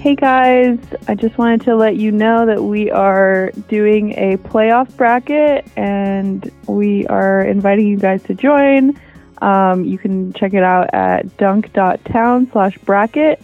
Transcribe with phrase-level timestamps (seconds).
[0.00, 0.78] Hey guys,
[1.08, 6.50] I just wanted to let you know that we are doing a playoff bracket and
[6.66, 8.98] we are inviting you guys to join.
[9.42, 13.42] Um, you can check it out at dunk.town slash bracket.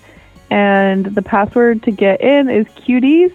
[0.48, 3.34] And the password to get in is cuties.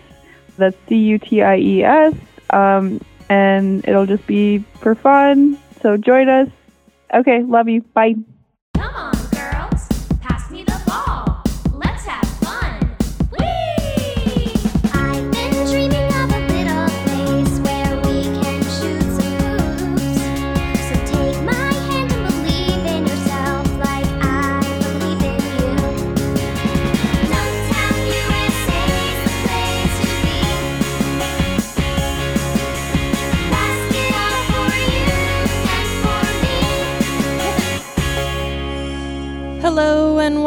[0.57, 2.15] That's C U T I E S.
[2.49, 5.59] Um, and it'll just be for fun.
[5.83, 6.49] So join us.
[7.13, 7.81] Okay, love you.
[7.81, 8.15] Bye.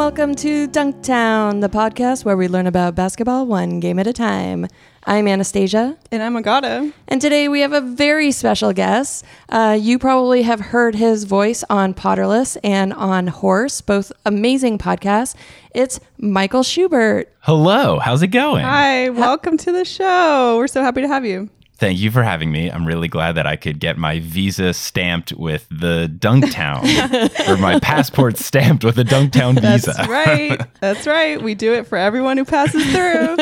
[0.04, 4.66] Welcome to Dunktown, the podcast where we learn about basketball one game at a time.
[5.04, 6.92] I'm Anastasia, And I'm Agata.
[7.08, 9.24] and today we have a very special guest.
[9.48, 15.36] Uh, you probably have heard his voice on Potterless and on Horse, both amazing podcasts.
[15.74, 17.34] It's Michael Schubert.
[17.40, 18.62] Hello, how's it going?
[18.62, 20.58] Hi, welcome to the show.
[20.58, 21.48] We're so happy to have you.
[21.76, 22.70] Thank you for having me.
[22.70, 27.80] I'm really glad that I could get my visa stamped with the Dunktown, or my
[27.80, 29.92] passport stamped with the Dunktown visa.
[29.96, 30.60] That's right.
[30.80, 31.42] That's right.
[31.42, 33.36] We do it for everyone who passes through.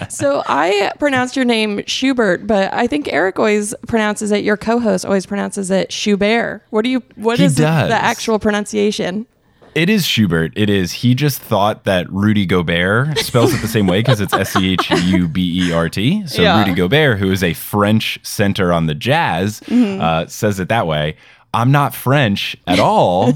[0.10, 4.42] So I pronounced your name Schubert, but I think Eric always pronounces it.
[4.44, 6.62] Your co-host always pronounces it Schubert.
[6.70, 7.02] What do you?
[7.14, 7.88] What He is does.
[7.88, 9.26] the actual pronunciation?
[9.74, 10.52] It is Schubert.
[10.56, 10.92] It is.
[10.92, 14.72] He just thought that Rudy Gobert spells it the same way because it's S C
[14.72, 16.26] H U B E R T.
[16.26, 16.58] So Yeah.
[16.60, 21.16] Rudy Gobert, who is a French center on the Jazz, uh, says it that way.
[21.52, 23.32] I'm not French at all.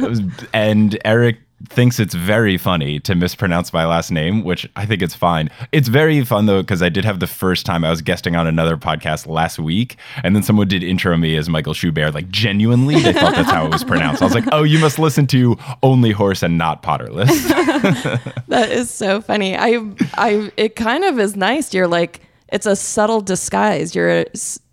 [0.54, 5.14] and Eric thinks it's very funny to mispronounce my last name, which I think it's
[5.14, 5.50] fine.
[5.72, 8.46] It's very fun though because I did have the first time I was guesting on
[8.46, 12.14] another podcast last week, and then someone did intro me as Michael Schubert.
[12.14, 14.22] Like genuinely, they thought that's how it was pronounced.
[14.22, 17.28] I was like, oh, you must listen to Only Horse and not Potterless.
[18.48, 19.56] That is so funny.
[19.56, 19.80] I,
[20.14, 21.72] I, it kind of is nice.
[21.72, 23.94] You're like, it's a subtle disguise.
[23.94, 24.26] You're a,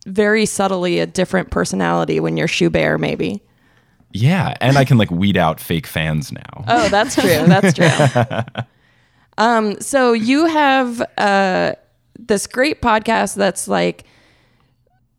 [0.08, 3.44] very subtly a different personality when you're Schubert, maybe.
[4.12, 6.66] Yeah, and I can like weed out fake fans now.
[6.68, 7.46] Oh, that's true.
[7.46, 8.64] That's true.
[9.38, 11.74] um, so you have uh,
[12.18, 14.06] this great podcast that's like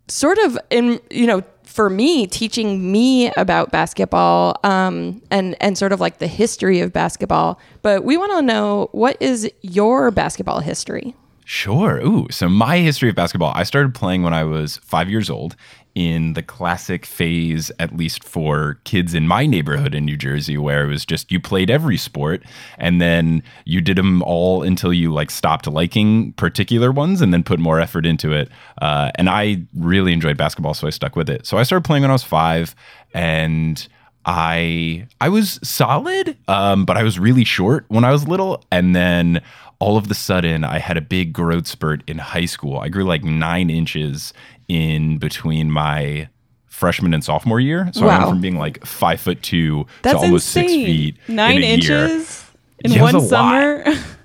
[0.09, 5.93] sort of in you know for me teaching me about basketball um, and and sort
[5.93, 7.61] of like the history of basketball.
[7.83, 11.15] But we want to know what is your basketball history.
[11.45, 11.99] Sure.
[12.05, 15.57] Ooh, so my history of basketball, I started playing when I was five years old
[15.99, 20.85] in the classic phase, at least for kids in my neighborhood in New Jersey, where
[20.85, 22.45] it was just you played every sport
[22.79, 27.43] and then you did them all until you like stopped liking particular ones and then
[27.43, 28.49] put more effort into it.
[28.81, 31.45] Uh, and I really enjoyed basketball, so I stuck with it.
[31.47, 32.77] So I started playing when I was five
[33.13, 33.89] and
[34.25, 38.95] I I was solid, um, but I was really short when I was little, and
[38.95, 39.43] then
[39.81, 42.79] all of the sudden I had a big growth spurt in high school.
[42.79, 44.33] I grew like nine inches
[44.69, 46.29] in between my
[46.67, 50.27] freshman and sophomore year, so I went from being like five foot two That's to
[50.27, 50.69] almost insane.
[50.69, 51.75] six feet Nine in a year.
[52.07, 52.45] inches
[52.85, 53.85] in Yeah, one summer.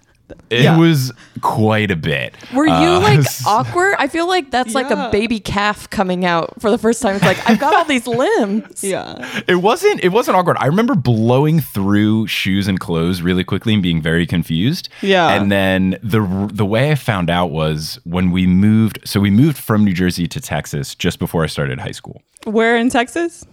[0.50, 0.78] It Yeah.
[0.78, 1.12] was
[1.42, 2.34] quite a bit.
[2.54, 3.96] Were you Uh, like awkward?
[4.00, 7.16] I feel like that's like a baby calf coming out for the first time.
[7.16, 8.84] It's like I've got all these limbs.
[8.84, 9.42] yeah.
[9.48, 10.02] It wasn't.
[10.04, 10.58] It wasn't awkward.
[10.60, 14.90] I remember blowing through shoes and clothes really quickly and being very confused.
[15.02, 15.30] Yeah.
[15.30, 19.00] And then the the way I found out was when we moved.
[19.06, 22.76] So we moved from New Jersey to Texas just before I started high school, Where
[22.78, 23.46] in Texas?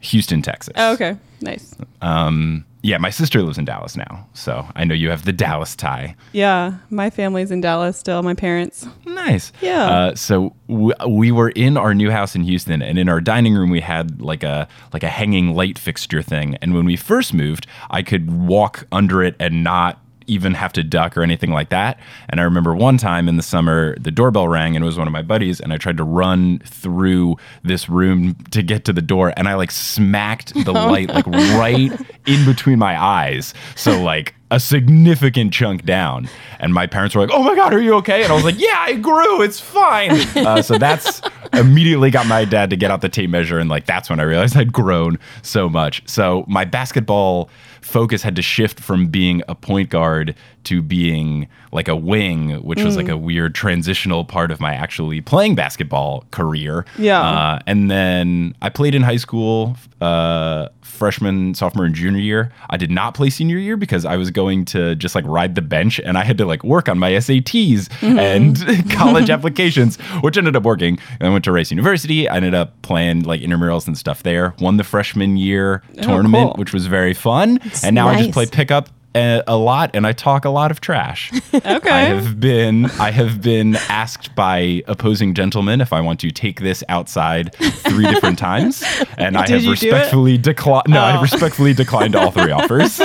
[0.00, 0.74] Houston, Texas.
[0.76, 1.16] Oh, okay.
[1.40, 1.74] Nice.
[2.00, 2.64] Um.
[2.86, 6.14] Yeah, my sister lives in Dallas now, so I know you have the Dallas tie.
[6.32, 6.74] Yeah.
[6.88, 8.86] My family's in Dallas still, my parents.
[9.04, 9.50] Nice.
[9.60, 9.84] Yeah.
[9.90, 13.54] Uh, so w- we were in our new house in Houston, and in our dining
[13.54, 16.56] room we had like a like a hanging light fixture thing.
[16.62, 20.82] And when we first moved, I could walk under it and not even have to
[20.82, 21.98] duck or anything like that.
[22.28, 25.06] And I remember one time in the summer, the doorbell rang and it was one
[25.06, 29.02] of my buddies, and I tried to run through this room to get to the
[29.02, 31.92] door, and I like smacked the light like right
[32.26, 33.54] in between my eyes.
[33.74, 36.28] So like a significant chunk down.
[36.60, 38.58] And my parents were like, "Oh my god, are you okay?" And I was like,
[38.58, 39.42] "Yeah, I grew.
[39.42, 41.20] It's fine." Uh, so that's
[41.52, 44.22] immediately got my dad to get out the tape measure, and like that's when I
[44.22, 46.02] realized I'd grown so much.
[46.08, 47.50] So my basketball
[47.86, 50.34] focus had to shift from being a point guard
[50.66, 52.98] to being like a wing, which was Mm.
[52.98, 56.84] like a weird transitional part of my actually playing basketball career.
[56.98, 57.20] Yeah.
[57.20, 62.52] Uh, and then I played in high school, uh, freshman, sophomore, and junior year.
[62.70, 65.62] I did not play senior year because I was going to just like ride the
[65.62, 68.18] bench and I had to like work on my SATs Mm-hmm.
[68.18, 70.98] and college applications, which ended up working.
[71.20, 72.28] And I went to Rice University.
[72.28, 74.54] I ended up playing like intramurals and stuff there.
[74.60, 76.58] Won the freshman year tournament, Oh, cool.
[76.58, 77.58] which was very fun.
[77.84, 78.88] and now I just play pickup.
[79.16, 81.32] A, a lot, and I talk a lot of trash.
[81.54, 81.90] Okay.
[81.90, 86.60] I have been I have been asked by opposing gentlemen if I want to take
[86.60, 88.84] this outside three different times,
[89.18, 90.84] and I Did have you respectfully declined.
[90.88, 91.22] No, I have Oh.
[91.22, 93.00] respectfully declined all three offers.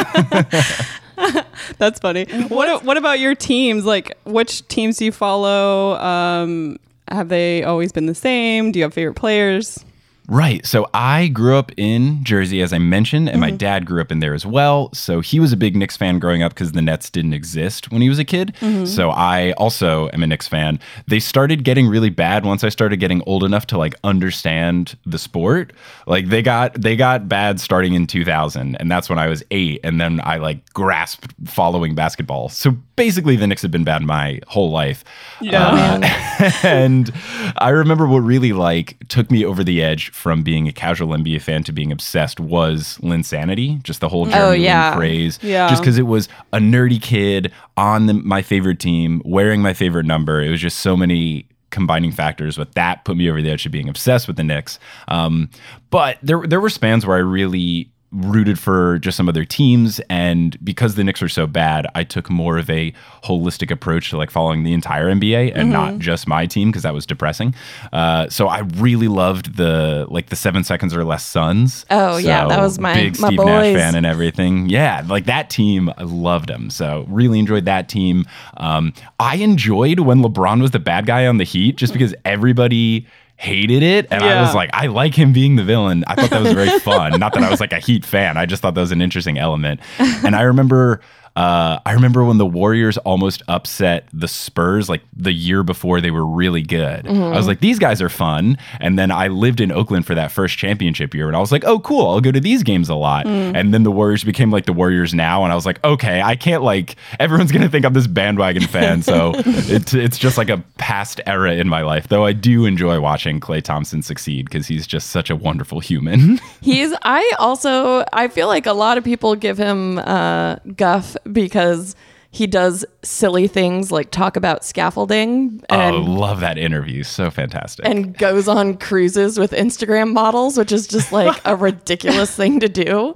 [1.78, 2.26] That's funny.
[2.50, 3.86] What What about your teams?
[3.86, 5.96] Like, which teams do you follow?
[6.00, 6.78] Um,
[7.08, 8.72] have they always been the same?
[8.72, 9.84] Do you have favorite players?
[10.32, 10.66] Right.
[10.66, 13.52] So I grew up in Jersey, as I mentioned, and Mm-hmm.
[13.52, 14.90] my dad grew up in there as well.
[14.94, 18.02] So he was a big Knicks fan growing up because the Nets didn't exist when
[18.02, 18.54] he was a kid.
[18.62, 18.86] Mm-hmm.
[18.86, 20.80] So I also am a Knicks fan.
[21.08, 25.18] They started getting really bad once I started getting old enough to like understand the
[25.20, 25.74] sport.
[26.08, 29.82] Like they got they got bad starting in 2000, and that's when I was eight,
[29.84, 32.48] and then I like grasped following basketball.
[32.48, 35.04] So basically, the Knicks have been bad my whole life.
[35.42, 36.00] Yeah.
[36.02, 37.12] Uh, and
[37.58, 41.42] I remember what really like took me over the edge from being a casual NBA
[41.42, 44.96] fan to being obsessed was Linsanity, just the whole Jeremy Oh, yeah.
[44.96, 45.40] craze.
[45.42, 45.68] Yeah.
[45.68, 50.06] Just because it was a nerdy kid on the, my favorite team, wearing my favorite
[50.06, 50.42] number.
[50.42, 53.70] It was just so many combining factors but that put me over the edge to
[53.70, 54.78] being obsessed with the Knicks.
[55.08, 55.50] Um,
[55.90, 60.00] but there there were spans where I really rooted for just some other teams.
[60.10, 62.94] And because the Knicks were so bad I took more of a
[63.24, 66.94] holistic approach to like following the entire NBA and not just my team because that
[66.94, 67.56] was depressing.
[67.94, 71.86] Uh, so I really loved the like the seven seconds or less Suns.
[71.90, 74.68] Oh, yeah, that was my- big my Steve Nash fan and everything.
[74.70, 78.26] Yeah like that team I loved them so really enjoyed that team.
[78.58, 83.08] Um, I enjoyed when LeBron was the bad guy on the Heat just because everybody
[83.42, 86.04] hated it and I was like I like him being the villain.
[86.06, 87.20] I thought that was very fun.
[87.20, 88.38] Not that I was like a Heat fan.
[88.38, 89.80] I just thought that was an interesting element.
[90.00, 91.02] And I remember
[91.36, 96.12] uh, I remember when the Warriors almost upset the Spurs like the year before they
[96.12, 97.08] were really good.
[97.08, 98.58] I was like, these guys are fun.
[98.80, 101.64] And then I lived in Oakland for that first championship year, and I was like,
[101.66, 103.26] oh, cool, I'll go to these games a lot.
[103.28, 106.36] And then the Warriors became like the Warriors now, and I was like, okay, I
[106.36, 110.58] can't like everyone's gonna think I'm this bandwagon fan, so it's it's just like a
[110.78, 112.08] past era in my life.
[112.10, 116.40] Though I do enjoy watching Klay Thompson succeed because he's just such a wonderful human.
[116.62, 116.94] He's.
[117.04, 118.04] I also.
[118.12, 121.96] I feel like a lot of people give him uh, guff because
[122.34, 127.86] he does silly things like talk about scaffolding and oh, love that interview, so fantastic.
[127.86, 132.70] and goes on cruises with Instagram models, which is just like a ridiculous thing to
[132.70, 133.16] do.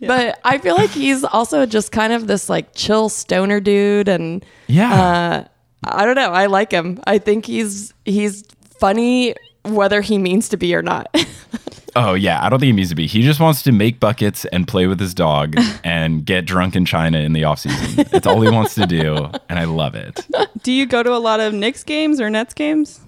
[0.00, 4.44] But I feel like he's also just kind of this like chill stoner dude and
[4.66, 4.92] yeah.
[4.92, 5.44] uh,
[5.84, 6.32] I don't know.
[6.32, 7.00] I like him.
[7.06, 8.42] I think he's he's
[8.80, 11.06] funny whether he means to be or not.
[11.98, 13.06] Oh yeah, I don't think he needs to be.
[13.06, 16.84] He just wants to make buckets and play with his dog and get drunk in
[16.84, 18.06] China in the off season.
[18.12, 20.26] It's all he wants to do, and I love it.
[20.62, 23.00] Do you go to a lot of Knicks games or Nets games?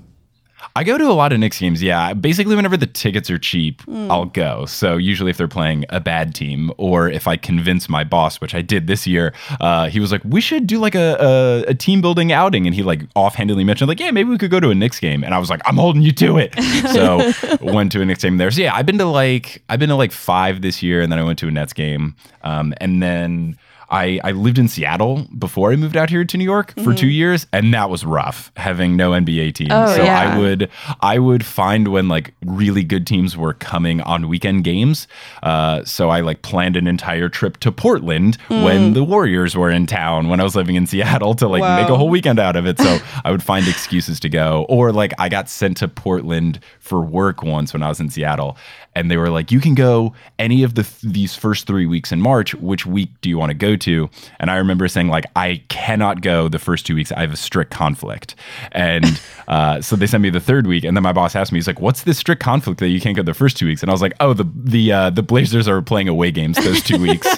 [0.77, 1.83] I go to a lot of Knicks games.
[1.83, 4.65] Yeah, basically whenever the tickets are cheap, I'll go.
[4.67, 8.55] So usually if they're playing a bad team, or if I convince my boss, which
[8.55, 11.75] I did this year, uh, he was like, "We should do like a, a a
[11.75, 14.71] team building outing," and he like offhandedly mentioned like, "Yeah, maybe we could go to
[14.71, 16.55] a Knicks game," and I was like, "I'm holding you to it."
[16.89, 18.51] So went to a Knicks game there.
[18.51, 21.19] So yeah, I've been to like I've been to like five this year, and then
[21.19, 23.59] I went to a Nets game, um, and then.
[23.90, 27.09] I, I lived in Seattle before I moved out here to New York for two
[27.09, 29.68] years, and that was rough having no NBA team.
[29.71, 30.18] Oh, so yeah.
[30.18, 35.09] I would I would find when like really good teams were coming on weekend games.
[35.42, 39.87] Uh, so I like planned an entire trip to Portland when the Warriors were in
[39.87, 42.66] town when I was living in Seattle to like make a whole weekend out of
[42.66, 42.78] it.
[42.78, 47.00] So I would find excuses to go, or like I got sent to Portland for
[47.00, 48.59] work once when I was in Seattle,
[48.95, 52.21] and they were like, "You can go any of the these first three weeks in
[52.21, 52.54] March.
[52.54, 56.20] Which week do you want to go to?" And I remember saying like, "I cannot
[56.20, 57.12] go the first two weeks.
[57.12, 58.35] I have a strict conflict."
[58.73, 61.58] And uh, so they sent me the third week, and then my boss asked me,
[61.58, 63.90] "He's like, what's this strict conflict that you can't go the first two weeks?" And
[63.90, 67.00] I was like, "Oh, the the uh, the Blazers are playing away games those two
[67.00, 67.26] weeks."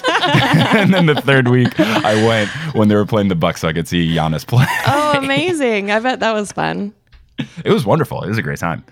[0.73, 3.73] and then the third week, I went when they were playing the Bucks, so I
[3.73, 4.65] could see Giannis play.
[4.87, 5.91] oh, amazing!
[5.91, 6.93] I bet that was fun.
[7.65, 8.23] it was wonderful.
[8.23, 8.83] It was a great time.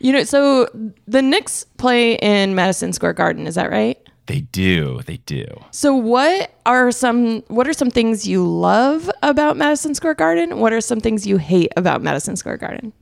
[0.00, 0.68] You know, so
[1.06, 3.46] the Knicks play in Madison Square Garden.
[3.46, 3.98] Is that right?
[4.28, 5.00] They do.
[5.06, 5.46] They do.
[5.70, 10.58] So what are some what are some things you love about Madison Square Garden?
[10.60, 12.92] What are some things you hate about Madison Square Garden?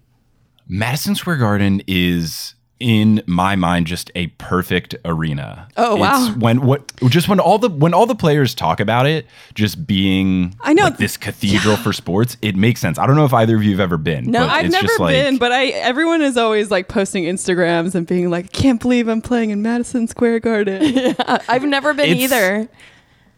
[0.68, 5.66] Madison Square Garden is in my mind just a perfect arena.
[5.78, 6.26] Oh, wow.
[6.28, 9.86] It's when what just when all the when all the players talk about it just
[9.86, 10.84] being I know.
[10.84, 12.98] like this cathedral for sports, it makes sense.
[12.98, 14.30] I don't know if either of you have ever been.
[14.30, 17.24] No, but I've it's never just like, been, but I everyone is always like posting
[17.24, 22.10] Instagrams and being like, "Can't believe I'm playing in Madison Square Garden." I've never been
[22.10, 22.68] It's- either.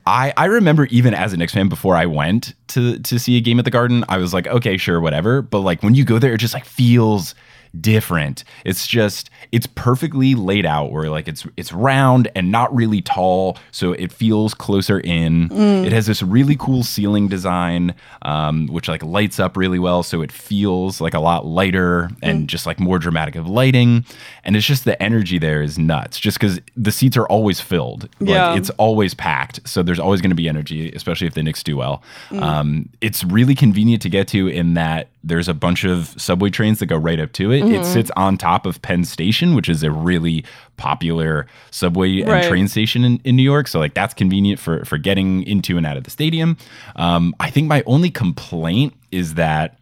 [0.06, 3.42] I, I remember even as a Knicks fan before I went to to see a
[3.42, 5.42] game at the Garden, I was like, okay, sure, whatever.
[5.42, 7.34] But like when you go there, it just like feels
[7.80, 8.44] different.
[8.64, 13.56] It's just it's perfectly laid out where like it's it's round and not really tall,
[13.70, 15.50] so it feels closer in.
[15.52, 20.22] It has this really cool ceiling design, um, which like lights up really well, so
[20.22, 24.04] it feels like a lot lighter and just like more dramatic of lighting.
[24.44, 28.08] And it's just the energy there is nuts, just because the seats are always filled.
[28.20, 28.54] Like, Yeah.
[28.56, 31.76] it's always packed, so there's always going to be energy, especially if the Knicks do
[31.76, 32.02] well.
[32.32, 36.78] Um, it's really convenient to get to in that there's a bunch of subway trains
[36.78, 37.64] that go right up to it.
[37.74, 40.44] It sits on top of Penn Station, which is a really
[40.76, 42.44] popular subway and Right.
[42.48, 43.68] train station in, in New York.
[43.68, 46.56] So like that's convenient for for getting into and out of the stadium.
[46.96, 49.78] Um, I think my only complaint is that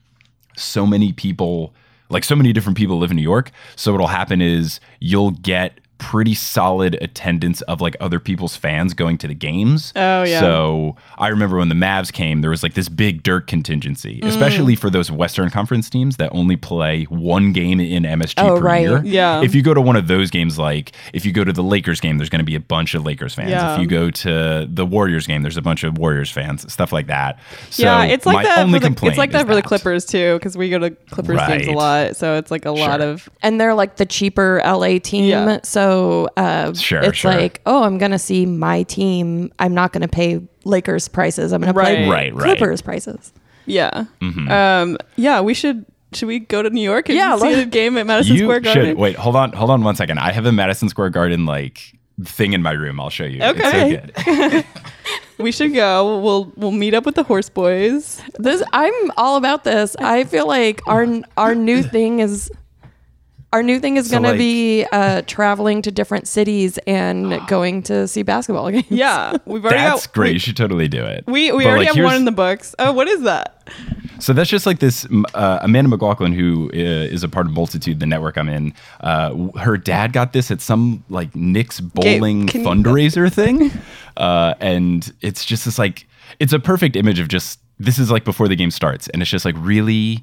[0.56, 1.74] so many people
[2.08, 3.50] like so many different people live in New York.
[3.74, 9.18] So what'll happen is you'll get pretty solid attendance of like other people's fans going
[9.18, 9.92] to the games.
[9.96, 10.40] Oh, yeah.
[10.40, 14.26] So I remember when the Mavs came, there was like this big Dirk contingency, mm.
[14.26, 18.64] especially for those Western Conference teams that only play one game in MSG Oh, per
[18.64, 18.82] right.
[18.82, 19.02] year.
[19.04, 19.42] Yeah.
[19.42, 22.00] If you go to one of those games, like if you go to the Lakers
[22.00, 23.50] game, there's going to be a bunch of Lakers fans.
[23.50, 23.74] Yeah.
[23.74, 27.06] If you go to the Warriors game, there's a bunch of Warriors fans, stuff like
[27.06, 27.38] that.
[27.70, 28.58] So yeah, it's my like that.
[28.58, 31.40] only the, complaint it's like that for the Clippers too, because we go to Clippers
[31.46, 34.98] games a lot, so it's like a lot of and they're like the cheaper LA
[34.98, 35.24] team.
[35.24, 35.60] Yeah.
[35.62, 35.85] So
[36.36, 37.30] uh, Sure, it's sure.
[37.32, 39.52] like, oh, I'm gonna see my team.
[39.58, 41.52] I'm not gonna pay Lakers prices.
[41.52, 41.98] I'm gonna Right.
[41.98, 42.42] play Right, right.
[42.58, 43.32] Clippers prices.
[43.66, 44.50] yeah, Mm-hmm.
[44.50, 45.40] um, yeah.
[45.40, 48.06] We should should we go to New York and Yeah, see let- the game at
[48.06, 48.84] Madison you Square Garden?
[48.86, 49.16] should wait.
[49.16, 50.18] Hold on, hold on one second.
[50.18, 51.80] I have a Madison Square Garden like
[52.24, 52.98] thing in my room.
[53.00, 53.42] I'll show you.
[53.42, 54.00] Okay.
[54.14, 54.64] It's so good.
[55.38, 56.18] We should go.
[56.20, 58.22] We'll we'll meet up with the Horse Boys.
[58.38, 59.94] This I'm all about this.
[59.98, 62.50] I feel like our our new thing is
[63.56, 68.06] our new thing is So, gonna be uh, traveling to different cities and going to
[68.06, 68.84] see basketball games.
[68.90, 70.28] Yeah, we've already That's got, great.
[70.28, 71.24] We, you should totally do it.
[71.26, 72.74] we, we But, already like, have one in the books.
[72.78, 73.54] Oh, what is that?
[74.18, 75.06] So that's just like this.
[75.34, 78.74] Uh, Amanda McLaughlin, who uh, is a part of Multitude, the network I'm in.
[79.00, 83.70] Uh, her dad got this at some like Knicks bowling can you- fundraiser thing,
[84.18, 86.06] uh, and it's just this like
[86.38, 89.30] it's a perfect image of just this is like before the game starts, and it's
[89.30, 90.22] just like really.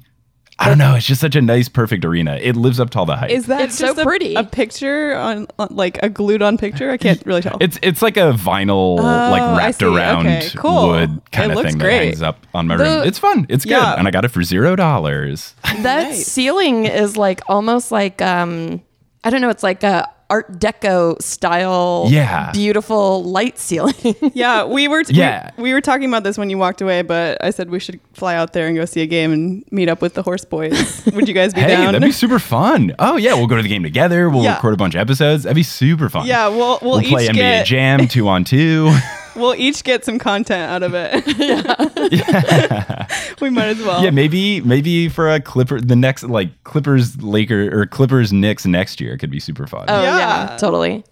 [0.58, 0.94] I don't know.
[0.94, 2.38] It's just such a nice, perfect arena.
[2.40, 3.30] It lives up to all the hype.
[3.30, 4.34] Is that It's so just a, pretty.
[4.36, 6.90] A picture on, on like a glued on picture?
[6.92, 7.56] I can't really tell.
[7.60, 10.88] It's it's like a vinyl like Oh, I wrapped around Okay, cool.
[10.90, 11.98] wood kind It of thing great.
[11.98, 13.02] that hangs up on my The- room.
[13.08, 13.46] It's fun.
[13.48, 13.80] It's Yeah.
[13.94, 15.54] good, and I got it for zero dollars.
[15.82, 16.26] That Nice.
[16.26, 18.80] ceiling is like almost like um
[19.24, 22.50] I don't know, it's like a art deco style Yeah.
[22.52, 23.94] beautiful light ceiling.
[24.34, 25.50] yeah, we were t- Yeah.
[25.56, 28.00] we, we were talking about this when you walked away, but I said we should
[28.14, 31.04] fly out there and go see a game and meet up with the Horse Boys.
[31.14, 31.92] Would you guys be Hey, down?
[31.92, 32.94] that'd be super fun.
[32.98, 34.28] Oh yeah, we'll go to the game together.
[34.28, 34.54] We'll Yeah.
[34.56, 35.44] record a bunch of episodes.
[35.44, 36.26] That'd be super fun.
[36.26, 38.92] yeah, we'll we'll, we'll, play each NBA get Jam two on two.
[39.36, 41.24] we'll each get some content out of it.
[42.14, 43.06] Yeah,
[43.40, 44.02] we might as well.
[44.04, 49.00] yeah, maybe maybe for a Clipper the next like Clippers Laker or Clippers Knicks next
[49.00, 49.86] year could be super fun.
[49.88, 50.18] Oh yeah.
[50.50, 50.56] Yeah.
[50.58, 51.04] totally.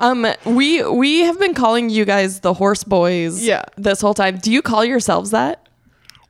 [0.00, 3.42] Um, we we have been calling you guys the horse boys.
[3.44, 3.62] Yeah.
[3.76, 4.38] This whole time.
[4.38, 5.67] Do you call yourselves that?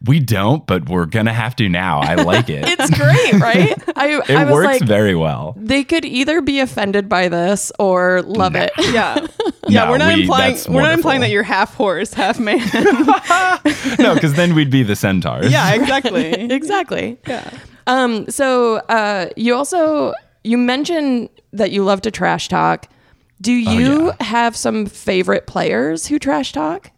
[0.05, 1.99] We don't, but we're gonna have to now.
[2.01, 2.65] I like it.
[2.69, 3.75] It's great, right?
[3.97, 5.55] I it I was works like, very well.
[5.57, 8.71] they could either be offended by this or love it.
[8.93, 9.27] yeah,
[9.69, 9.85] yeah.
[9.87, 12.59] No, we're not we- implying we're not implying that you're half horse, half man.
[13.99, 15.51] no, because then we'd be the centaurs.
[15.51, 16.33] yeah, exactly.
[16.51, 17.19] exactly.
[17.27, 17.51] Yeah.
[17.87, 20.13] Um, so uh, you also
[20.45, 22.87] you mentioned that you love to trash talk.
[23.41, 24.27] Do you Oh, yeah.
[24.27, 26.91] have some favorite players who trash talk?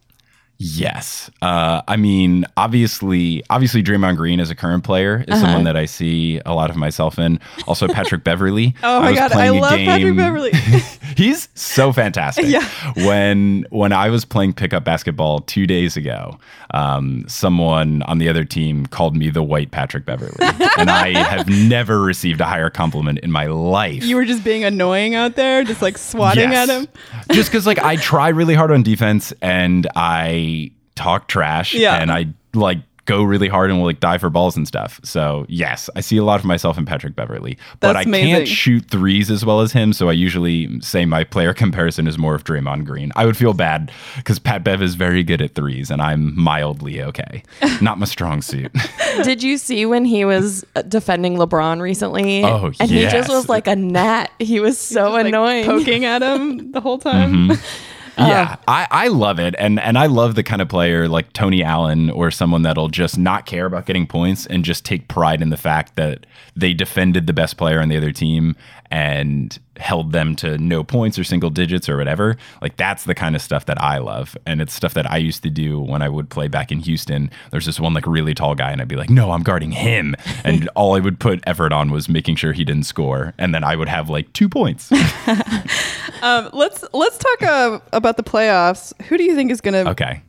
[0.62, 1.30] Yes.
[1.40, 5.40] Uh, I mean, obviously, obviously, Draymond Green as a current player is Uh-huh.
[5.46, 7.40] someone that I see a lot of myself in.
[7.66, 8.74] Also, Patrick Beverley.
[8.82, 10.50] Oh my god, I love Patrick game- Beverley.
[11.16, 12.44] He's so fantastic.
[12.46, 12.62] Yeah.
[13.06, 16.38] When when I was playing pickup basketball two days ago,
[16.74, 20.36] um, someone on the other team called me the white Patrick Beverley,
[20.78, 24.04] and I have never received a higher compliment in my life.
[24.04, 26.68] you were just being annoying out there, just like swatting Yes.
[26.68, 26.88] at him.
[27.32, 30.48] Just because, like, I try really hard on defense and I
[30.96, 31.96] talk trash Yeah.
[31.96, 35.00] and I like go really hard and will like die for balls and stuff.
[35.02, 38.30] So yes, I see a lot of myself in Patrick Beverley, but That's I amazing.
[38.34, 39.92] can't shoot threes as well as him.
[39.92, 43.10] So I usually say my player comparison is more of Draymond Green.
[43.16, 47.02] I would feel bad because Pat Bev is very good at threes, and I'm mildly
[47.02, 47.42] okay.
[47.80, 48.70] Not my strong suit.
[49.24, 52.44] Did you see when he was uh, defending LeBron recently?
[52.44, 54.30] Oh, and he just was like a gnat.
[54.38, 55.64] He was so Like, annoying.
[55.64, 57.52] poking at him the whole time.
[58.18, 58.56] Yeah, uh-huh.
[58.68, 62.10] I, I love it, and and I love the kind of player like Tony Allen
[62.10, 65.56] or someone that'll just not care about getting points and just take pride in the
[65.56, 66.26] fact that
[66.56, 68.56] they defended the best player on the other team
[68.90, 72.36] and held them to no points or single digits or whatever.
[72.60, 75.42] Like that's the kind of stuff that I love, and it's stuff that I used
[75.44, 77.30] to do when I would play back in Houston.
[77.50, 80.14] There's this one like really tall guy, and I'd be like, "No, I'm guarding him,"
[80.44, 83.64] and all I would put effort on was making sure he didn't score, and then
[83.64, 84.90] I would have like two points.
[86.22, 88.92] Um, let's let's talk uh, about the playoffs.
[89.04, 90.20] Who do you think is going to Okay.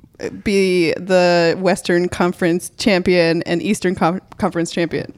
[0.42, 5.14] be the Western Conference champion and Eastern Com- Conference champion?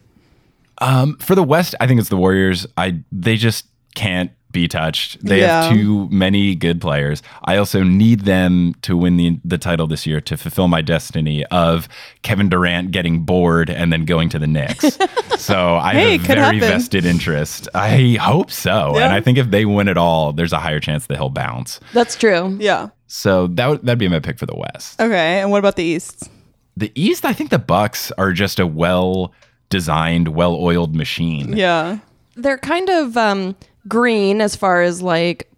[0.83, 2.65] Um, for the West, I think it's the Warriors.
[2.77, 5.25] I they just can't be touched.
[5.25, 5.63] They Yeah.
[5.63, 7.23] have too many good players.
[7.45, 11.43] I also need them to win the the title this year to fulfill my destiny
[11.45, 11.87] of
[12.21, 14.97] Kevin Durant getting bored and then going to the Knicks.
[15.37, 16.59] so I Hey, have a very happen.
[16.59, 17.67] vested interest.
[17.73, 19.05] I hope so, Yeah.
[19.05, 21.79] and I think if they win it all, there's a higher chance that he'll bounce.
[21.93, 22.55] That's true.
[22.59, 22.89] Yeah.
[23.07, 24.99] So that would, that'd be my pick for the West.
[25.01, 25.39] Okay.
[25.41, 26.29] And what about the East?
[26.77, 29.33] The East, I think the Bucks are just a well
[29.74, 31.58] designed, well oiled machine.
[31.58, 31.98] Yeah.
[32.36, 33.56] They're kind of um,
[33.88, 35.50] green as far as like,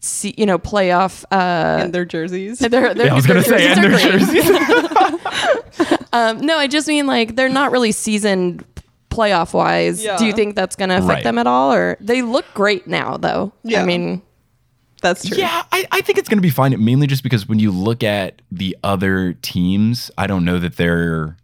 [0.00, 1.24] see, you know, playoff.
[1.30, 2.58] Uh, and their jerseys.
[2.60, 4.18] they're, they're, Yeah, I was gonna say, and their green.
[4.18, 5.98] jerseys.
[6.10, 8.64] Um, no, I just mean like they're not really seasoned
[9.10, 10.02] playoff wise.
[10.02, 10.16] Yeah.
[10.16, 11.24] Do you think that's going to affect Right.
[11.24, 11.72] them at all?
[11.72, 13.52] Or they look great now, though.
[13.62, 13.82] Yeah.
[13.82, 14.22] I mean,
[15.02, 15.36] That's true.
[15.36, 16.82] Yeah, I, I think it's going to be fine.
[16.82, 21.36] Mainly just because when you look at the other teams, I don't know that they're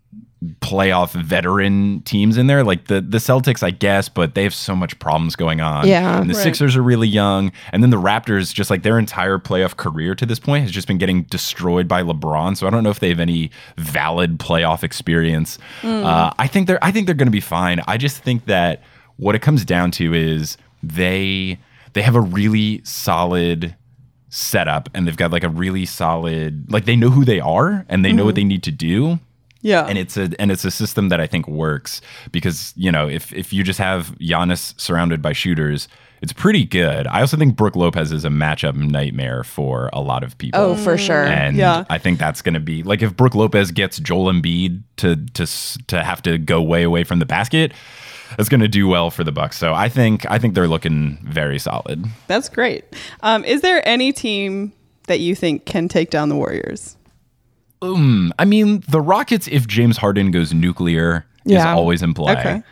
[0.60, 2.64] playoff veteran teams in there.
[2.64, 5.86] Like the the Celtics, I guess, but they have so much problems going on.
[5.86, 6.20] Yeah.
[6.20, 6.42] and the Right.
[6.42, 10.26] Sixers are really young, and then the Raptors, just like their entire playoff career to
[10.26, 12.56] this point, has just been getting destroyed by LeBron.
[12.56, 15.58] So I don't know if they have any valid playoff experience.
[15.82, 17.80] Uh, I think they're I think they're going to be fine.
[17.86, 18.82] I just think that
[19.16, 21.58] what it comes down to is they
[21.92, 23.74] they have a really solid
[24.28, 28.04] setup and they've got like a really solid like they know who they are and
[28.04, 29.20] they know what they need to do
[29.64, 29.86] Yeah.
[29.86, 33.32] and it's a and it's a system that I think works because you know if
[33.32, 35.88] if you just have Giannis surrounded by shooters,
[36.22, 37.06] it's pretty good.
[37.06, 40.60] I also think Brook Lopez is a matchup nightmare for a lot of people.
[40.60, 41.24] oh, for sure.
[41.24, 41.84] And Yeah.
[41.90, 45.46] I think that's going to be like if Brook Lopez gets Joel Embiid to to
[45.88, 47.72] to have to go way away from the basket,
[48.36, 49.56] that's going to do well for the Bucks.
[49.58, 52.04] So I think I think they're looking very solid.
[52.26, 52.84] That's great.
[53.22, 54.72] Um, is there any team
[55.06, 56.96] that you think can take down the Warriors?
[57.82, 61.74] Um, I mean, the Rockets if James Harden goes nuclear is Yeah.
[61.74, 62.32] always in play.
[62.36, 62.62] Okay.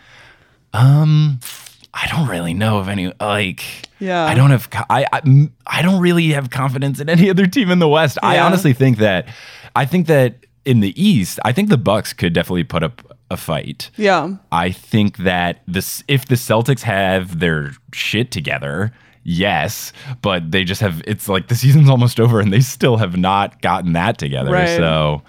[1.94, 3.62] I don't really know of any like.
[3.98, 4.24] Yeah.
[4.24, 4.68] I don't have.
[4.88, 8.18] I, I I don't really have confidence in any other team in the West.
[8.22, 9.28] I honestly think that.
[9.76, 13.36] I think that in the East, I think the Bucks could definitely put up a
[13.36, 13.90] fight.
[13.96, 14.36] Yeah.
[14.50, 18.92] I think that this if the Celtics have their shit together,
[19.24, 23.16] yes, but they just have it's like the season's almost over and they still have
[23.16, 24.52] not gotten that together.
[24.52, 24.76] Right.
[24.76, 25.22] So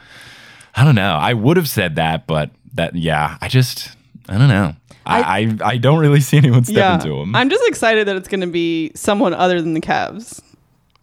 [0.75, 1.15] I don't know.
[1.15, 3.95] I would have said that, but that yeah, I just
[4.27, 4.75] I don't know.
[5.05, 6.95] I I, I don't really see anyone stepping yeah.
[6.95, 7.35] into them.
[7.35, 10.41] I'm just excited that it's going to be someone other than the Cavs.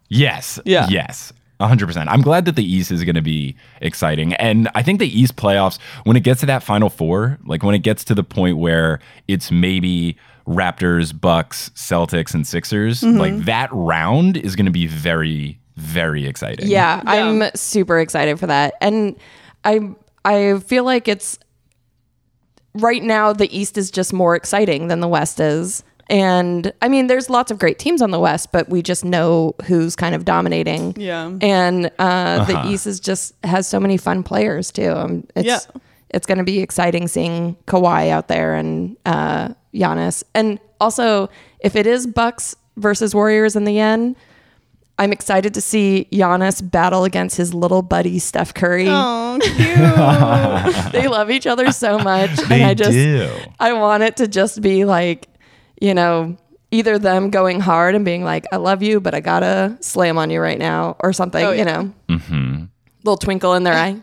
[0.08, 0.58] Yes.
[0.64, 0.86] Yeah.
[0.90, 1.32] Yes.
[1.60, 2.06] 100%.
[2.08, 4.32] I'm glad that the East is going to be exciting.
[4.34, 7.74] And I think the East playoffs, when it gets to that final four, like when
[7.74, 8.98] it gets to the point where
[9.28, 10.16] it's maybe
[10.50, 13.18] Raptors, Bucks, Celtics, and Sixers, Mm-hmm.
[13.18, 16.66] like that round is going to be very, very exciting.
[16.68, 18.74] Yeah, I'm super excited for that.
[18.80, 19.16] And
[19.64, 19.90] I
[20.24, 21.38] I feel like it's
[22.74, 25.82] right now the East is just more exciting than the West is.
[26.08, 29.54] And I mean, there's lots of great teams on the West, but we just know
[29.64, 30.94] who's kind of dominating.
[30.96, 31.30] Yeah.
[31.40, 34.90] And uh, the East is just has so many fun players too.
[34.90, 35.58] Um, it's Yeah.
[36.12, 40.22] It's going to be exciting seeing Kawhi out there and uh, Giannis.
[40.34, 41.28] And also,
[41.60, 44.16] if it is Bucks versus Warriors in the end,
[44.98, 48.86] I'm excited to see Giannis battle against his little buddy Steph Curry.
[48.88, 50.92] Oh, cute.
[50.92, 53.30] They love each other so much, They and I just do.
[53.58, 55.28] I want it to just be like,
[55.80, 56.36] you know,
[56.70, 60.28] either them going hard and being like, "I love you, but I gotta slam on
[60.28, 61.44] you right now," or something.
[61.44, 62.64] Oh, You know, mm-hmm.
[63.02, 64.02] little twinkle in their eye.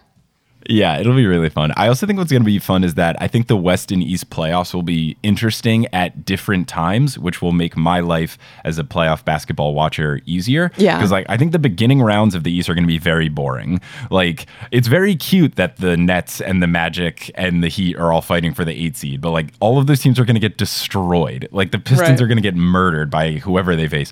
[0.70, 1.72] Yeah, it'll be really fun.
[1.78, 4.04] I also think what's going to be fun is that I think the West and
[4.04, 8.84] East playoffs will be interesting at different times, which will make my life as a
[8.84, 10.72] playoff basketball watcher easier.
[10.78, 10.98] Yeah.
[10.98, 13.30] Because like I think the beginning rounds of the East are going to be very
[13.30, 13.80] boring.
[14.12, 18.22] Like it's very cute that the Nets and the Magic and the Heat are all
[18.22, 20.58] fighting for the eight seed, but like all of those teams are going to get
[20.58, 21.48] destroyed.
[21.52, 22.22] Like the Pistons Right.
[22.22, 24.12] are going to get murdered by whoever they face.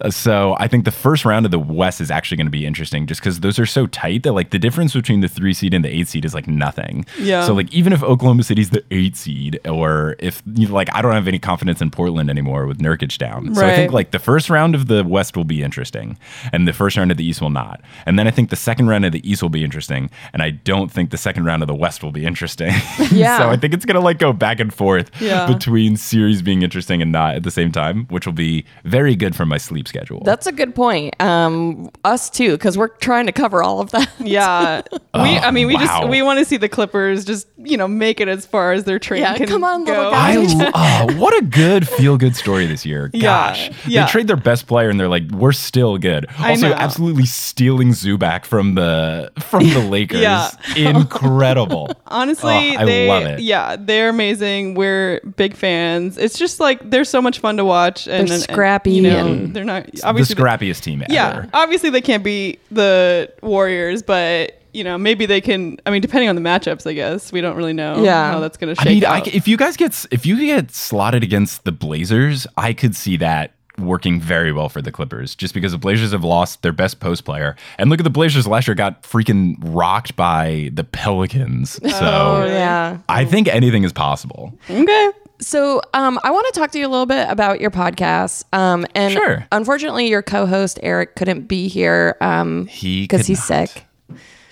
[0.00, 2.66] Uh, so I think the first round of the West is actually going to be
[2.66, 5.72] interesting, just because those are so tight that like the difference between the three seed
[5.74, 7.06] and the eight seed is like nothing.
[7.18, 7.46] Yeah.
[7.46, 11.02] So like even if Oklahoma City's the eight seed, or if you know, like I
[11.02, 13.46] don't have any confidence in Portland anymore with Nurkic down.
[13.48, 13.56] Right.
[13.56, 16.18] So I think like the first round of the West will be interesting,
[16.52, 17.80] and the first round of the East will not.
[18.06, 20.50] And then I think the second round of the East will be interesting, and I
[20.50, 22.72] don't think the second round of the West will be interesting.
[23.14, 23.38] Yeah.
[23.38, 25.46] so I think it's gonna like go back and forth Yeah.
[25.46, 29.36] between series being interesting and not at the same time, which will be very good
[29.36, 30.22] for my sleep schedule.
[30.24, 31.14] That's a good point.
[31.20, 34.10] Um, us too, because we're trying to cover all of that.
[34.18, 35.00] Yeah, we.
[35.38, 35.80] I mean, we wow.
[35.86, 38.84] Just we want to see the Clippers just you know make it as far as
[38.84, 40.10] their train Yeah, can come on, little go.
[40.10, 40.32] guy.
[40.34, 43.10] I oh, what a good feel good story this year.
[43.12, 43.70] Yeah, Gosh.
[43.86, 44.04] yeah.
[44.06, 46.26] They trade their best player and they're like, we're still good.
[46.38, 50.20] I Also, absolutely stealing Zubac from the from the Lakers.
[50.20, 50.50] Yeah.
[50.76, 51.90] Incredible.
[52.06, 53.40] Honestly, Oh, I they love it.
[53.40, 54.74] yeah, they're amazing.
[54.74, 56.18] We're big fans.
[56.18, 59.26] It's just like they're so much fun to watch and They're and- scrappy you know,
[59.26, 61.12] and- they're not obviously the obviously scrappiest team ever.
[61.12, 65.78] Yeah, obviously they can't be the Warriors, but you know maybe they can.
[65.86, 68.32] I mean, depending on the matchups, I guess we don't really know Yeah.
[68.32, 69.24] how that's going to I shake mean, I out.
[69.26, 73.16] c if you guys get if you get slotted against the Blazers, I could see
[73.18, 77.00] that working very well for the Clippers just because the Blazers have lost their best
[77.00, 77.56] post player.
[77.76, 81.70] And look at the Blazers last year got freaking rocked by the Pelicans.
[81.82, 82.98] So Oh, yeah.
[83.08, 84.56] I think anything is possible.
[84.70, 85.10] okay.
[85.40, 88.44] So, um, I want to talk to you a little bit about your podcast.
[88.52, 89.44] Um, and Sure.
[89.50, 93.68] unfortunately, your co-host Eric couldn't be here um, He because he's not.
[93.68, 93.84] sick.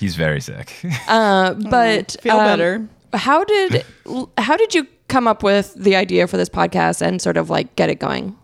[0.02, 0.74] He's very sick.
[1.08, 2.88] Uh, but feel um, better.
[3.12, 3.84] How did
[4.38, 7.76] how did you come up with the idea for this podcast and sort of like
[7.76, 8.36] get it going?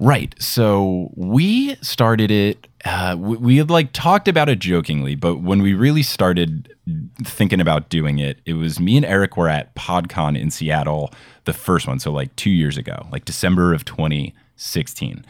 [0.00, 0.34] Right.
[0.38, 2.66] So we started it.
[2.84, 6.74] Uh, we, we had like talked about it jokingly, but when we really started
[7.22, 11.12] thinking about doing it, it was me and Eric were at PodCon in Seattle,
[11.44, 11.98] the first one.
[12.00, 13.84] So like two years ago, like December of
[14.56, 15.24] 2016.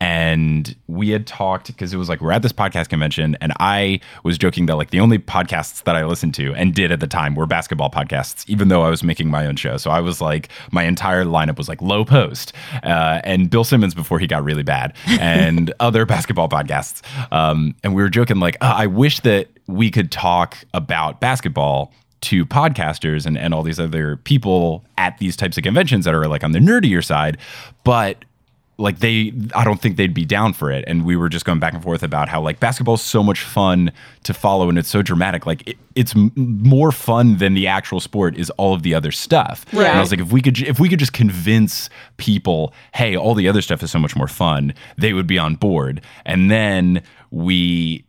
[0.00, 4.00] And we had talked because it was like we're at this podcast convention, and I
[4.22, 7.06] was joking that like the only podcasts that I listened to and did at the
[7.06, 9.76] time were basketball podcasts, even though I was making my own show.
[9.76, 12.52] So I was like, my entire lineup was like Lowe Post
[12.84, 17.02] uh, and Bill Simmons before he got really bad, and other basketball podcasts.
[17.32, 21.92] Um, and we were joking like, "Uh, I wish that we could talk about basketball
[22.20, 26.26] to podcasters and, and all these other people at these types of conventions that are
[26.26, 27.38] like on the nerdier side,
[27.84, 28.24] but
[28.80, 31.58] like they i don't think they'd be down for it and we were just going
[31.58, 33.90] back and forth about how like basketball's so much fun
[34.22, 37.98] to follow and it's so dramatic like it, it's m- more fun than the actual
[38.00, 40.78] sport is all of the other stuff and i was like if we could if
[40.78, 44.72] we could just convince people hey all the other stuff is so much more fun
[44.96, 48.04] they would be on board and then we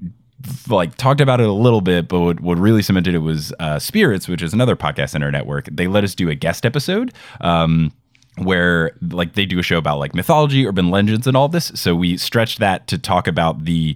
[0.69, 3.77] like talked about it a little bit, but what, what really cemented it was uh,
[3.77, 5.67] Spirits, which is another podcast in our network.
[5.69, 7.13] They let us do a guest episode.
[7.41, 7.91] Um,
[8.39, 11.71] where like they do a show about like mythology, urban legends, and all this.
[11.75, 13.95] So we stretched that to talk about the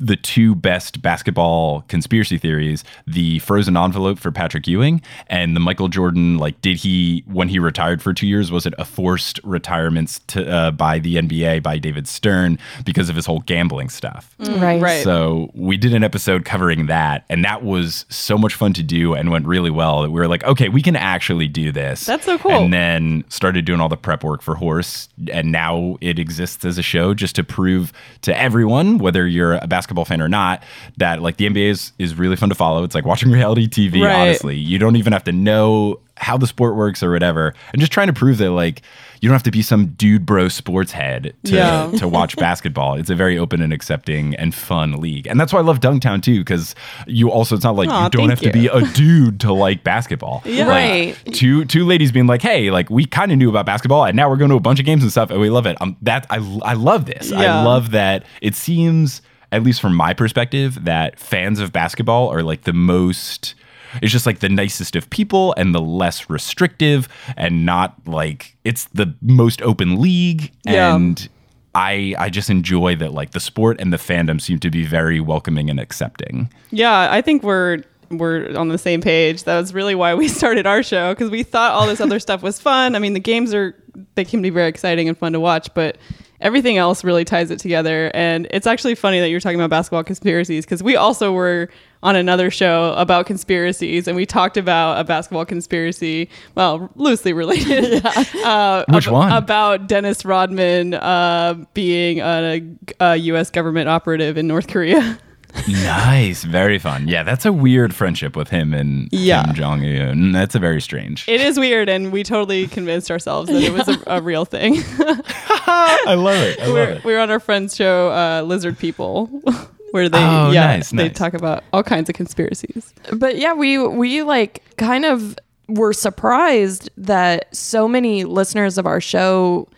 [0.00, 5.88] the two best basketball conspiracy theories: the frozen envelope for Patrick Ewing and the Michael
[5.88, 6.38] Jordan.
[6.38, 8.50] Like, did he when he retired for two years?
[8.50, 13.16] Was it a forced retirement to, uh, by the NBA by David Stern because of
[13.16, 14.34] his whole gambling stuff?
[14.38, 14.80] Right.
[14.80, 15.04] right.
[15.04, 19.14] So we did an episode covering that, and that was so much fun to do
[19.14, 22.04] and went really well that we were like, okay, we can actually do this.
[22.04, 22.52] That's so cool.
[22.52, 26.78] And then started doing all the prep work for Horse, and now it exists as
[26.78, 30.62] a show just to prove to everyone, whether you're a basketball fan or not,
[30.96, 32.82] that like the NBA is is really fun to follow.
[32.82, 34.02] It's like watching reality TV.
[34.02, 34.14] Right.
[34.14, 37.92] Honestly, you don't even have to know how the sport works or whatever, and just
[37.92, 38.82] trying to prove that like
[39.20, 41.90] you don't have to be some dude bro sports head to Yeah.
[41.98, 42.94] to watch basketball.
[42.94, 45.26] It's a very open and accepting and fun league.
[45.26, 46.74] And that's why I love Dunktown too, because
[47.06, 49.52] you also it's not like Aw, you don't have thank to be a dude to
[49.52, 50.42] like basketball.
[50.44, 50.66] Yeah.
[50.66, 51.34] Like, Right.
[51.34, 54.28] two two ladies being like, hey, like we kind of knew about basketball and now
[54.28, 55.76] we're going to a bunch of games and stuff and we love it.
[55.80, 57.30] Um that I I love this.
[57.30, 57.60] Yeah.
[57.60, 62.42] I love that it seems, at least from my perspective, that fans of basketball are
[62.42, 63.54] like the most
[64.02, 68.84] it's just like the nicest of people and the less restrictive and not like it's
[68.86, 70.94] the most open league Yeah.
[70.94, 71.28] and
[71.74, 75.20] I I just enjoy that like the sport and the fandom seem to be very
[75.20, 76.50] welcoming and accepting.
[76.70, 79.44] Yeah, I think we're we're on the same page.
[79.44, 82.42] That was really why we started our show because we thought all this other stuff
[82.42, 82.96] was fun.
[82.96, 83.74] I mean, the games are
[84.14, 85.98] they can be very exciting and fun to watch, but
[86.40, 88.10] everything else really ties it together.
[88.14, 91.68] And it's actually funny that you're talking about basketball conspiracies because we also were
[92.02, 98.04] on another show about conspiracies and we talked about a basketball conspiracy, well, loosely related.
[98.44, 99.32] uh, Which ab- one?
[99.32, 102.62] About Dennis Rodman uh, being a,
[103.00, 103.50] a U.S.
[103.50, 105.18] government operative in North Korea.
[105.68, 107.08] nice, very fun.
[107.08, 109.42] Yeah, that's a weird friendship with him and Yeah.
[109.44, 110.30] Kim Jong Un.
[110.32, 111.26] That's a very strange.
[111.28, 114.76] It is weird, and we totally convinced ourselves that it was a, a real thing.
[116.06, 116.60] I love it.
[116.60, 119.26] I we're, we're on our friend's show, uh, Lizard People,
[119.92, 121.16] where they Oh, yeah nice, they nice.
[121.16, 122.94] talk about all kinds of conspiracies.
[123.12, 125.36] but yeah, we we like kind of
[125.68, 129.68] were surprised that so many listeners of our show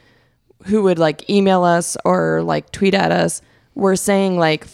[0.67, 3.43] who would like email us or like tweet at us
[3.75, 4.67] were saying like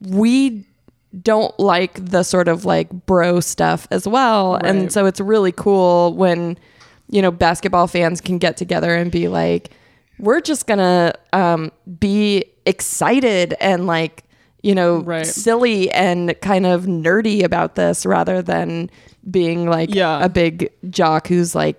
[0.00, 0.64] we
[1.22, 4.64] don't like the sort of like bro stuff as well Right.
[4.66, 6.56] and so it's really cool when
[7.10, 9.70] you know basketball fans can get together and be like
[10.22, 14.24] we're just gonna um, be excited and like
[14.62, 15.26] you know Right.
[15.26, 18.88] silly and kind of nerdy about this rather than
[19.30, 20.24] being like Yeah.
[20.24, 21.76] a big jock who's like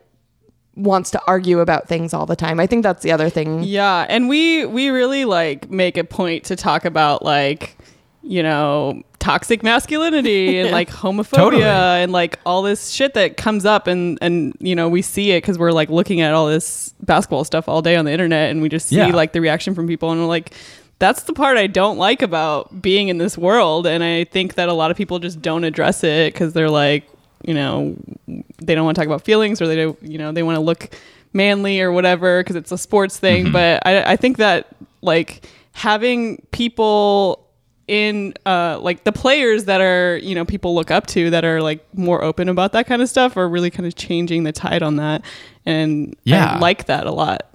[0.75, 2.60] wants to argue about things all the time.
[2.60, 3.63] I think that's the other thing.
[3.63, 7.77] Yeah, and we we really like make a point to talk about like
[8.23, 11.63] you know toxic masculinity and like homophobia Totally.
[11.63, 15.38] and like all this shit that comes up and and you know we see it
[15.38, 18.62] because we're like looking at all this basketball stuff all day on the internet and
[18.62, 19.07] we just see Yeah.
[19.07, 20.53] like the reaction from people and we're like
[20.99, 24.67] that's the part I don't like about being in this world and I think that
[24.67, 27.07] a lot of people just don't address it because they're like
[27.45, 27.95] you know
[28.62, 30.62] they don't want to talk about feelings or they don't you know they want to
[30.62, 30.89] look
[31.31, 33.53] manly or whatever because it's a sports thing mm-hmm.
[33.53, 34.67] but I, I think that
[35.01, 37.42] like having people
[37.88, 41.62] in uh like the players that are you know people look up to that are
[41.62, 44.82] like more open about that kind of stuff are really kind of changing the tide
[44.82, 45.22] on that
[45.65, 46.54] and Yeah.
[46.54, 47.50] I like that a lot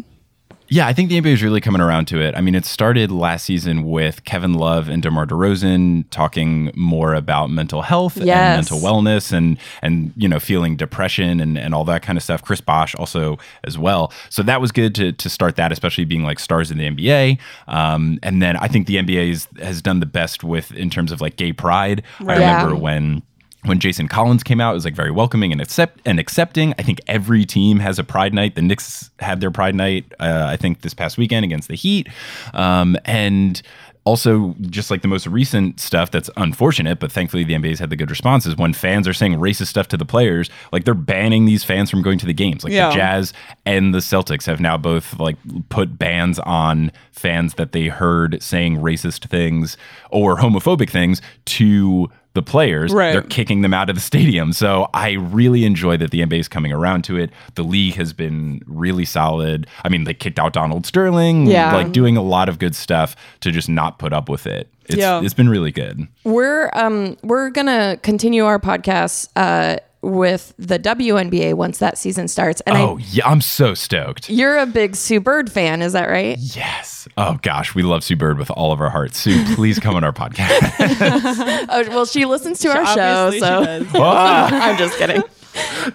[0.71, 2.35] Yeah, I think the NBA is really coming around to it.
[2.37, 7.49] I mean, it started last season with Kevin Love and DeMar DeRozan talking more about
[7.51, 8.29] mental health Yes.
[8.29, 12.23] and mental wellness and and you know feeling depression and, and all that kind of
[12.23, 12.43] stuff.
[12.43, 14.13] Chris Bosh also as well.
[14.29, 17.39] So that was good to to start that, especially being like stars in the NBA.
[17.67, 21.13] Um, and then I think the NBA is, has done the best with in terms
[21.13, 22.03] of like gay pride.
[22.21, 22.57] I Yeah.
[22.63, 23.23] remember when
[23.65, 26.75] when Jason Collins came out, it was like very welcoming and accept and accepting.
[26.79, 28.55] I think every team has a Pride Night.
[28.55, 32.09] The Knicks had their Pride Night, uh, I think this past weekend against the Heat,
[32.55, 33.61] um, and
[34.05, 37.97] also just like the most recent stuff that's unfortunate, but thankfully the NBA's had the
[37.97, 41.63] good responses when fans are saying racist stuff to the players, like they're banning these
[41.63, 42.65] fans from going to the games.
[42.65, 42.89] Like Yeah.
[42.89, 43.35] the Jazz
[43.67, 45.37] and the Celtics have now both like
[45.69, 49.77] put bans on fans that they heard saying racist things
[50.11, 52.93] or homophobic things to the players.
[52.93, 53.13] Right.
[53.13, 54.53] They're kicking them out of the stadium.
[54.53, 57.31] So I really enjoy that the NBA is coming around to it.
[57.55, 59.67] The league has been really solid.
[59.85, 61.75] I mean, they kicked out Donald Sterling, Yeah.
[61.75, 64.69] like doing a lot of good stuff to just not put up with it.
[64.87, 65.21] It's, Yeah.
[65.23, 66.07] it's been really good.
[66.25, 72.61] We're um we're gonna continue our podcast uh with the WNBA once that season starts.
[72.63, 73.27] And Oh, I yeah.
[73.29, 74.31] I'm so stoked.
[74.31, 76.37] you're a big Sue Bird fan, is that right?
[76.39, 77.09] Yes.
[77.17, 77.75] Oh, gosh.
[77.75, 79.19] We love Sue Bird with all of our hearts.
[79.19, 81.67] Sue, please come on our podcast.
[81.71, 83.87] Oh well, she listens to our show, so.
[84.01, 85.23] I'm just kidding.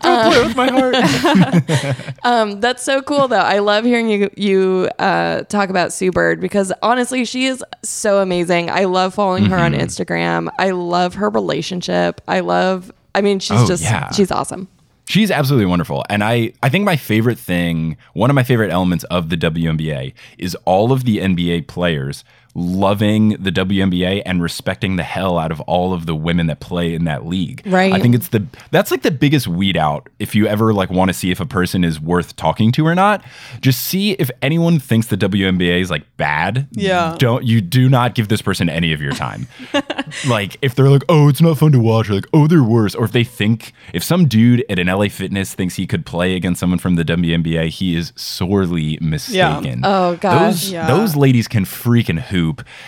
[0.01, 0.95] Play with my heart.
[2.25, 3.35] Um, that's so cool though.
[3.37, 8.19] I love hearing you you uh, talk about Sue Bird because honestly, she is so
[8.19, 8.69] amazing.
[8.69, 9.75] I love following her Mm-hmm.
[9.75, 10.49] on Instagram.
[10.57, 12.21] I love her relationship.
[12.27, 12.91] I love.
[13.15, 14.11] I mean, she's Oh, just yeah.
[14.11, 14.67] she's awesome.
[15.05, 16.03] She's absolutely wonderful.
[16.09, 20.13] And I, I think my favorite thing, one of my favorite elements of the WNBA
[20.37, 22.23] is all of the NBA players
[22.55, 26.93] loving the WNBA and respecting the hell out of all of the women that play
[26.93, 27.61] in that league.
[27.65, 27.91] Right.
[27.93, 31.09] I think it's the that's like the biggest weed out if you ever like want
[31.09, 33.23] to see if a person is worth talking to or not.
[33.61, 36.67] Just see if anyone thinks the WNBA is like bad.
[36.71, 37.15] Yeah.
[37.17, 39.47] Don't you do not give this person any of your time.
[40.27, 42.95] like if they're like, oh, it's not fun to watch, or like, oh, they're worse,
[42.95, 46.35] or if they think if some dude at an LA Fitness thinks he could play
[46.35, 49.79] against someone from the WNBA, he is sorely mistaken.
[49.79, 49.87] Yeah.
[49.87, 50.39] Oh, gosh.
[50.63, 50.87] those Yeah.
[50.87, 52.42] those ladies can freaking hoop,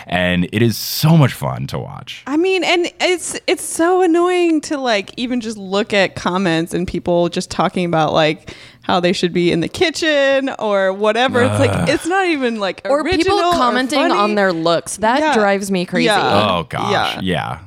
[0.06, 2.22] and it is so much fun to watch.
[2.26, 6.86] I mean, and it's it's so annoying to like even just look at comments and
[6.86, 11.42] people just talking about like how they should be in the kitchen or whatever.
[11.42, 14.14] It's like it's not even like Or people commenting funny.
[14.14, 14.98] on their looks.
[14.98, 15.34] That Yeah.
[15.34, 16.04] drives me crazy.
[16.06, 16.48] Yeah.
[16.50, 17.20] Oh gosh, yeah.
[17.22, 17.58] yeah.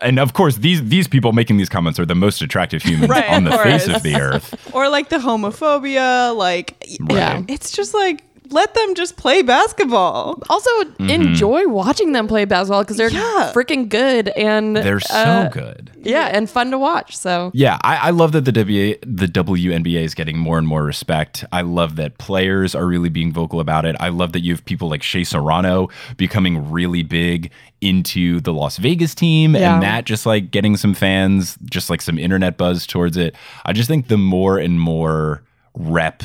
[0.00, 3.28] And of course, these these people making these comments are the most attractive humans Right,
[3.30, 4.54] on of the face of the earth.
[4.74, 6.34] or like the homophobia.
[6.36, 6.74] Like
[7.10, 7.42] Yeah.
[7.48, 10.42] it's just like let them just play basketball.
[10.48, 11.10] Also, Mm-hmm.
[11.10, 13.50] enjoy watching them play basketball because they're Yeah.
[13.54, 15.90] freaking good and They're so uh, good.
[16.02, 17.16] Yeah, and fun to watch.
[17.16, 20.82] So Yeah, I, I love that the WA, the WNBA is getting more and more
[20.84, 21.44] respect.
[21.52, 23.96] I love that players are really being vocal about it.
[24.00, 28.76] I love that you have people like Shea Serrano becoming really big into the Las
[28.78, 29.74] Vegas team Yeah.
[29.74, 33.34] and that just like getting some fans, just like some internet buzz towards it.
[33.64, 35.42] I just think the more and more
[35.74, 36.22] rep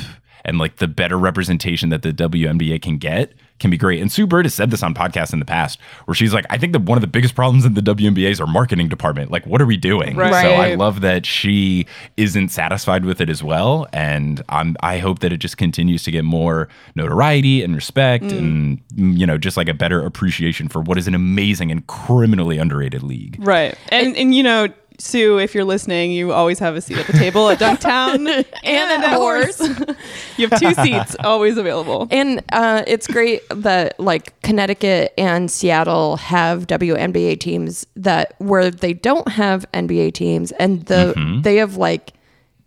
[0.48, 4.00] and like the better representation that the WNBA can get can be great.
[4.00, 6.58] And Sue Bird has said this on podcasts in the past where she's like, I
[6.58, 9.30] think that one of the biggest problems in the WNBA is our marketing department.
[9.30, 10.16] Like, what are we doing?
[10.16, 10.42] Right.
[10.42, 13.86] So I love that she isn't satisfied with it as well.
[13.92, 18.80] And I'm, I hope that it just continues to get more notoriety and respect and,
[18.94, 22.58] mm, you know, just like a better appreciation for what is an amazing and criminally
[22.58, 23.36] underrated league.
[23.40, 23.76] Right.
[23.88, 24.68] And and you know,
[25.00, 28.26] Sue, if you're listening, you always have a seat at the table at Dunktown
[28.64, 29.60] and, a horse.
[30.36, 32.08] you have two seats always available.
[32.10, 38.92] And uh, it's great that like Connecticut and Seattle have WNBA teams that where they
[38.92, 41.42] don't have NBA teams, and the Mm-hmm.
[41.42, 42.12] they have like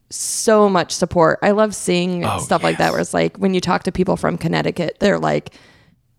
[0.09, 1.39] so much support.
[1.41, 4.15] I love seeing Oh, stuff like that where it's like when you talk to people
[4.17, 5.53] from Connecticut, they're like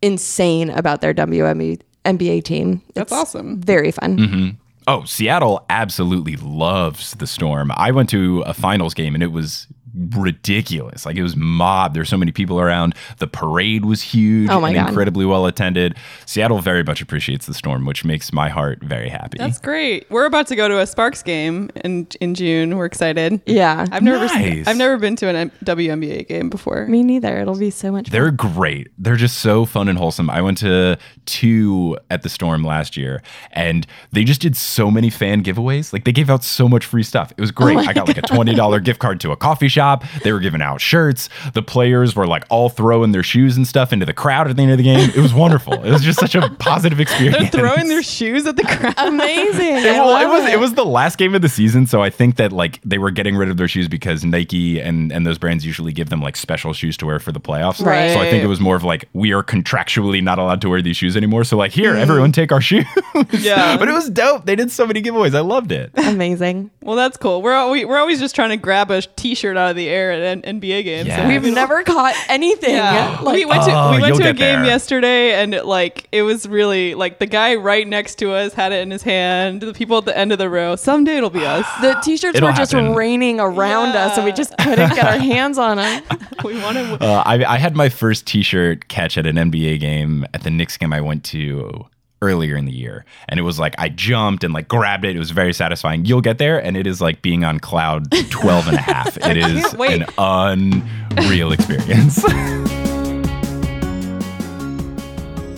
[0.03, 2.83] insane about their WNBA NBA team.
[2.95, 3.61] That's It's awesome.
[3.61, 4.19] Very fun.
[4.19, 4.49] Mm-hmm.
[4.87, 7.71] Oh, Seattle absolutely loves the Storm.
[7.77, 9.69] I went to a finals game and it was
[10.17, 11.05] ridiculous.
[11.07, 11.95] Like it was mob.
[11.95, 12.95] There's so many people around.
[13.19, 14.89] The parade was huge Oh my and God.
[14.89, 15.97] incredibly well attended.
[16.27, 19.39] Seattle very much appreciates the Storm, which makes my heart very happy.
[19.39, 20.07] That's great.
[20.11, 22.77] We're about to go to a Sparks game in in June.
[22.77, 23.41] We're excited.
[23.47, 23.87] Yeah.
[23.93, 24.67] I've never Nice.
[24.67, 26.87] I've never been to an M- WNBA game before.
[26.87, 27.39] Me neither.
[27.41, 28.13] It'll be so much fun.
[28.13, 28.89] They're great.
[28.99, 30.31] They're just so fun and wholesome.
[30.31, 35.11] I went to two at the Storm last year, and they just did so many
[35.11, 35.93] fan giveaways.
[35.93, 37.33] Like they gave out so much free stuff.
[37.37, 37.77] It was great.
[37.77, 39.82] Oh I got like a twenty dollar gift card to a coffee shop.
[40.23, 41.29] They were giving out shirts.
[41.55, 44.63] The players were like all throwing their shoes and stuff into the crowd at the
[44.63, 45.11] end of the game.
[45.11, 45.75] It was wonderful.
[45.85, 47.51] It was just such a positive experience.
[47.51, 48.95] They're throwing their shoes at the crowd.
[48.97, 49.77] Amazing.
[49.77, 52.37] I well, it was it was the last game of the season, so I think
[52.37, 55.65] that like they were getting rid of their shoes because Nike and and those brands
[55.65, 57.85] usually give them like special shoes to wear for the playoffs.
[57.85, 58.13] Right.
[58.13, 60.83] So I think it was more of like we are contractually not allowed to wear
[60.83, 61.45] these shoes anymore.
[61.45, 62.35] So like here, everyone mm.
[62.35, 62.87] take our shoes.
[63.33, 63.77] Yeah.
[63.77, 64.47] but it was dope.
[64.47, 65.35] They did so many giveaways.
[65.35, 65.91] I loved it.
[65.95, 66.71] Amazing.
[66.83, 67.43] Well, that's cool.
[67.43, 70.13] We're al- we, we're always just trying to grab a T-shirt out of the air
[70.13, 71.09] at an NBA games.
[71.09, 71.27] Yes.
[71.43, 72.77] We've never caught anything.
[72.77, 74.65] Yeah, Like, we went to Oh, we went to a game there.
[74.67, 78.73] yesterday, and it, like it was really like the guy right next to us had
[78.73, 79.61] it in his hand.
[79.63, 80.77] The people at the end of the row.
[80.77, 81.67] Someday it'll be us.
[81.81, 82.95] the t-shirts It'll were just happen.
[82.95, 86.03] raining around us and we just couldn't get our hands on them.
[86.45, 87.03] we want to.
[87.05, 90.77] Uh, I, I had my first T-shirt catch at an NBA game at the Knicks
[90.77, 91.87] game I went to
[92.23, 95.15] earlier in the year, and it was like I jumped and like grabbed it.
[95.15, 96.07] It was very satisfying.
[96.07, 99.19] You'll get there, and it is like being on cloud 12 and a half.
[99.19, 100.83] It is can't an
[101.19, 102.25] unreal experience.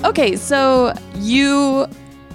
[0.04, 1.86] Okay, so you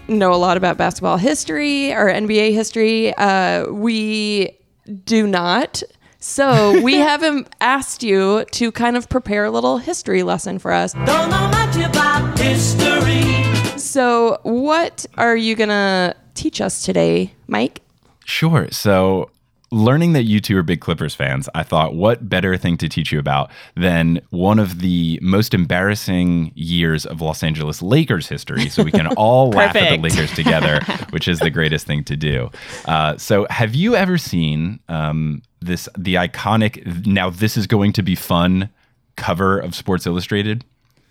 [0.07, 3.13] know a lot about basketball history or NBA history.
[3.13, 4.57] Uh, we
[5.05, 5.83] do not.
[6.19, 10.73] So we have him asked you to kind of prepare a little history lesson for
[10.73, 10.93] us.
[10.93, 13.38] Don't know much about history.
[13.79, 17.81] So what are you gonna teach us today, Mike?
[18.25, 18.67] Sure.
[18.71, 19.31] So,
[19.71, 23.11] learning that you two are big Clippers fans, I thought, what better thing to teach
[23.11, 28.83] you about than one of the most embarrassing years of Los Angeles Lakers history so
[28.83, 32.49] we can all laugh at the Lakers together, which is the greatest thing to do.
[32.85, 38.03] Uh, so, have you ever seen um, this, the iconic, now this is going to
[38.03, 38.69] be fun
[39.17, 40.63] cover of Sports Illustrated?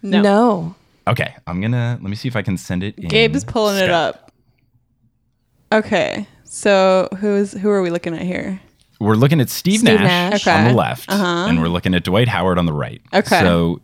[0.02, 0.74] No.
[1.08, 2.98] Okay, I'm gonna let me see if I can send it.
[2.98, 4.32] In Gabe's pulling it up.
[5.72, 8.60] Okay, so who's who are we looking at here?
[9.00, 10.46] We're looking at Steve, Steve Nash, Nash.
[10.46, 13.00] on the left, and we're looking at Dwight Howard on the right.
[13.14, 13.40] Okay.
[13.40, 13.80] So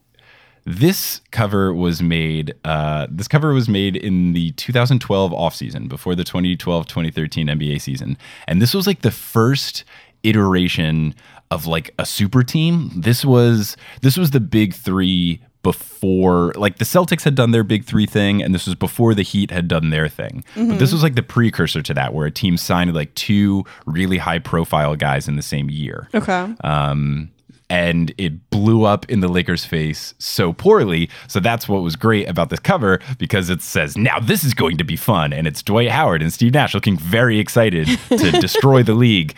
[0.66, 2.54] this cover was made.
[2.64, 8.60] Uh, this cover was made in the 2012 offseason, before the 2012-2013 NBA season, and
[8.60, 9.84] this was like the first
[10.24, 11.14] iteration
[11.50, 12.90] of like a super team.
[12.94, 17.84] This was this was the big three before like the Celtics had done their big
[17.84, 20.44] three thing, and this was before the Heat had done their thing.
[20.54, 24.18] But this was like the precursor to that, where a team signed like two really
[24.18, 26.08] high profile guys in the same year.
[26.14, 26.54] Okay.
[26.62, 27.30] Um,
[27.70, 31.08] and it blew up in the Lakers' face so poorly.
[31.26, 34.76] So that's what was great about this cover because it says, now this is going
[34.76, 35.32] to be fun.
[35.32, 39.34] And it's Dwight Howard and Steve Nash looking very excited to destroy the league.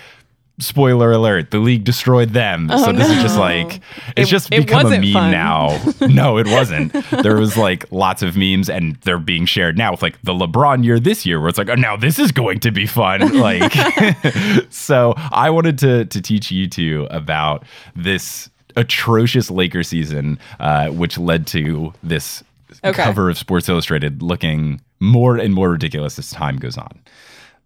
[0.58, 2.70] Spoiler alert, the league destroyed them.
[2.70, 3.80] so this is just like, it's
[4.18, 5.30] Oh, It- just it become a meme fun.
[5.30, 5.78] now.
[6.08, 6.94] no, it wasn't.
[7.22, 10.82] There was like lots of memes and they're being shared now with like the LeBron
[10.82, 13.20] year this year where it's like, oh, now this is going to be fun.
[13.36, 13.70] Like,
[14.70, 17.64] so I wanted to to teach you two about
[17.94, 22.42] this atrocious Laker season, uh, which led to this
[22.84, 23.02] Okay.
[23.04, 26.98] cover of Sports Illustrated looking more and more ridiculous as time goes on.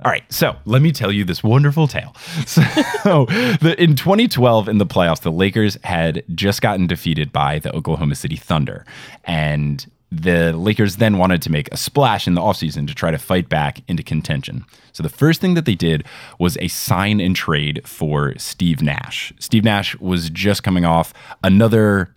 [0.03, 2.15] All right, so let me tell you this wonderful tale.
[3.03, 3.25] So,
[3.61, 8.15] the, in 2012, in the playoffs, the Lakers had just gotten defeated by the Oklahoma
[8.15, 8.85] City Thunder.
[9.25, 13.19] And the Lakers then wanted to make a splash in the offseason to try to
[13.19, 14.65] fight back into contention.
[14.93, 16.05] So, the first thing that they did
[16.39, 19.33] was a sign and trade for Steve Nash.
[19.39, 22.15] Steve Nash was just coming off another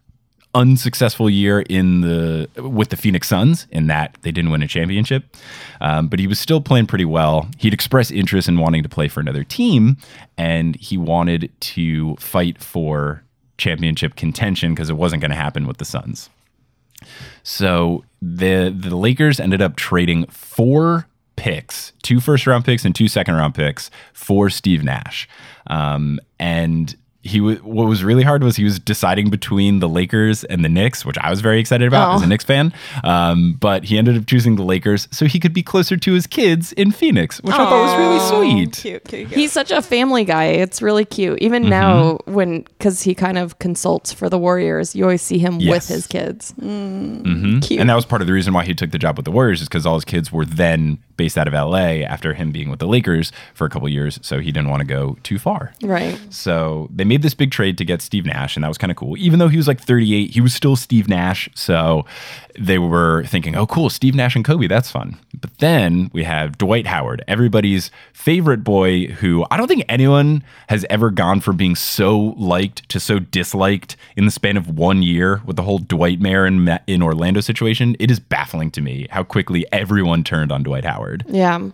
[0.56, 5.36] unsuccessful year in the with the Phoenix Suns in that they didn't win a championship,
[5.82, 7.48] um, but he was still playing pretty well.
[7.58, 9.98] He'd expressed interest in wanting to play for another team,
[10.38, 13.23] and he wanted to fight for
[13.58, 16.30] championship contention because it wasn't going to happen with the Suns.
[17.44, 23.08] So the the Lakers ended up trading four picks, two first round picks and two
[23.08, 25.27] second round picks for Steve Nash,
[25.67, 26.96] um, and
[27.26, 30.69] he was what was really hard was he was deciding between the Lakers and the
[30.69, 32.15] Knicks, which I was very excited about Oh.
[32.15, 32.74] as a Knicks fan.
[33.04, 36.28] Um, but he ended up choosing the Lakers so he could be closer to his
[36.28, 38.19] kids in Phoenix, which I thought was really
[38.60, 38.74] sweet.
[38.74, 39.40] Cute, cute, cute.
[39.40, 40.46] He's such a family guy.
[40.46, 41.36] It's really cute.
[41.38, 41.46] Mm-hmm.
[41.46, 45.60] Even now, when because he kind of consults for the Warriors, you always see him
[45.60, 46.54] with his kids.
[46.62, 47.62] Mhm.
[47.65, 47.80] Cute.
[47.80, 49.62] And that was part of the reason why he took the job with the Warriors,
[49.62, 52.80] is because all his kids were then based out of LA after him being with
[52.80, 54.19] the Lakers for a couple years.
[54.24, 55.74] So he didn't want to go too far.
[55.84, 56.19] Right.
[56.30, 58.98] So they made this big trade to get Steve Nash, and that was kind of
[58.98, 59.16] cool.
[59.20, 61.48] Even though he was like 38, he was still Steve Nash.
[61.54, 62.06] So
[62.58, 65.20] they were thinking, oh, cool, Steve Nash and Kobe, that's fun.
[65.40, 70.88] But then we have Dwight Howard, everybody's favorite boy, who I don't think anyone has
[70.90, 75.44] ever gone from being so liked to so disliked in the span of one year
[75.46, 77.96] with the whole Dwightmare in, in Orlando situation.
[78.00, 81.26] It is baffling to me how quickly everyone turned on Dwight Howard.
[81.28, 81.70] Yeah.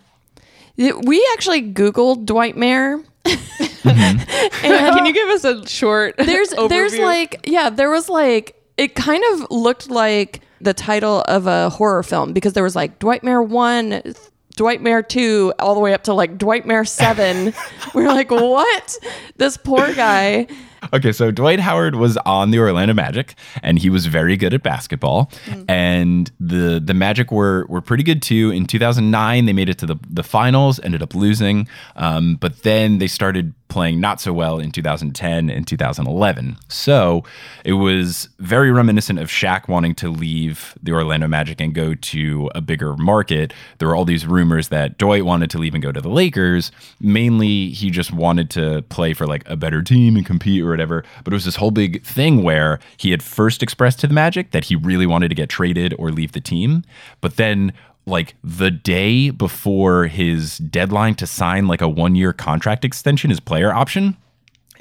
[0.75, 3.05] We actually Googled Dwightmare.
[4.61, 6.15] Can you give us a short?
[6.17, 11.47] There's there's like yeah, there was like it kind of looked like the title of
[11.47, 14.13] a horror film because there was like Dwightmare 1,
[14.57, 17.53] Dwightmare 2, all the way up to like Dwightmare 7.
[17.93, 18.97] we were like, "What?
[19.37, 20.47] This poor guy."
[20.93, 24.63] Okay, so Dwight Howard was on the Orlando Magic, and he was very good at
[24.63, 25.29] basketball.
[25.67, 28.51] And the the Magic were were pretty good too.
[28.51, 32.99] In 2009, they made it to the the finals, ended up losing, um, but then
[32.99, 36.57] they started playing not so well in 2010 and 2011.
[36.67, 37.23] So
[37.63, 42.49] it was very reminiscent of Shaq wanting to leave the Orlando Magic and go to
[42.55, 43.53] a bigger market.
[43.77, 46.71] There were all these rumors that Dwight wanted to leave and go to the Lakers.
[46.99, 51.03] Mainly, he just wanted to play for like a better team and compete or whatever.
[51.23, 54.51] But it was this whole big thing where he had first expressed to the Magic
[54.51, 56.83] that he really wanted to get traded or leave the team.
[57.21, 57.71] But then
[58.09, 63.39] like the day before his deadline to sign like a one year contract extension, his
[63.39, 64.17] player option,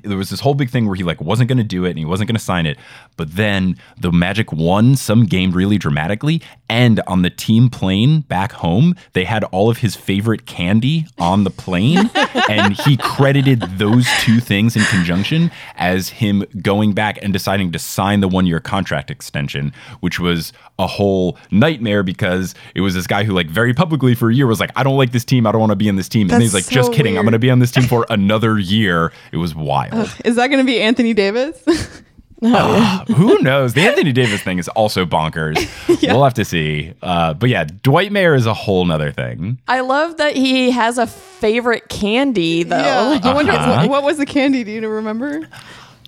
[0.02, 1.98] there was this whole big thing where he like wasn't going to do it and
[1.98, 2.76] he wasn't going to sign it
[3.16, 8.52] but then the magic won some game really dramatically and on the team plane back
[8.52, 12.10] home they had all of his favorite candy on the plane
[12.48, 17.78] and he credited those two things in conjunction as him going back and deciding to
[17.78, 23.06] sign the one year contract extension which was a whole nightmare because it was this
[23.06, 25.46] guy who like very publicly for a year was like i don't like this team.
[25.46, 26.30] I don't want to be in this team.
[26.30, 27.16] And he's like That's just so kidding.
[27.16, 29.12] I'm going to be on this team for another year.
[29.32, 29.87] It was wild
[30.24, 31.62] Is that going to be Anthony Davis?
[32.40, 33.74] Who knows?
[33.74, 35.56] The Anthony Davis thing is also bonkers.
[36.08, 36.94] We'll have to see.
[37.02, 39.58] Uh, but yeah, Dwightmare is a whole nother thing.
[39.66, 42.76] I love that he has a favorite candy though.
[42.78, 43.20] yeah.
[43.22, 43.80] I wonder Uh-huh.
[43.80, 44.62] what, what was the candy?
[44.64, 45.48] Do you remember?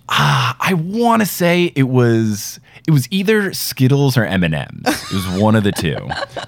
[0.08, 2.60] I want to say it was
[2.90, 4.82] it was either Skittles or M and M's.
[4.84, 5.96] It was one of the two.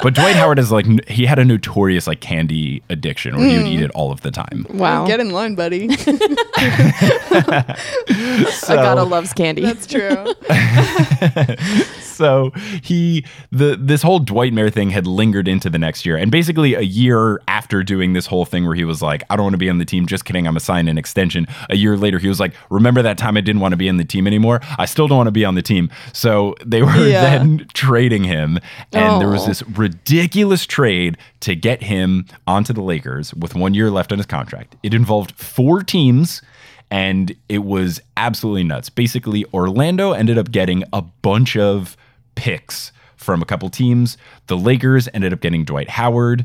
[0.03, 3.67] But Dwight Howard is like he had a notorious like candy addiction where he would
[3.67, 3.75] mm.
[3.75, 4.67] eat it all of the time.
[4.71, 5.07] Wow.
[5.07, 5.85] Get in line, buddy.
[8.69, 9.63] Agata loves candy.
[9.63, 10.35] That's true.
[12.23, 12.51] so
[12.83, 16.81] he the this whole Dwightmare thing had lingered into the next year, and basically a
[16.81, 19.71] year after doing this whole thing where he was like, "I don't want to be
[19.71, 21.47] on the team." Just kidding, I'm assigned an extension.
[21.71, 23.97] A year later, he was like, "Remember that time I didn't want to be in
[23.97, 24.61] the team anymore?
[24.79, 26.32] I still don't want to be on the team." So
[26.65, 27.23] they were Yeah.
[27.39, 28.59] then trading him,
[28.93, 29.47] and there was Oh.
[29.47, 34.27] this ridiculous trade to get him onto the Lakers with one year left on his
[34.27, 34.77] contract.
[34.83, 36.43] It involved four teams
[36.91, 38.91] and it was absolutely nuts.
[38.91, 41.97] Basically, Orlando ended up getting a bunch of
[42.35, 44.19] picks from a couple teams.
[44.49, 46.45] The Lakers ended up getting Dwight Howard.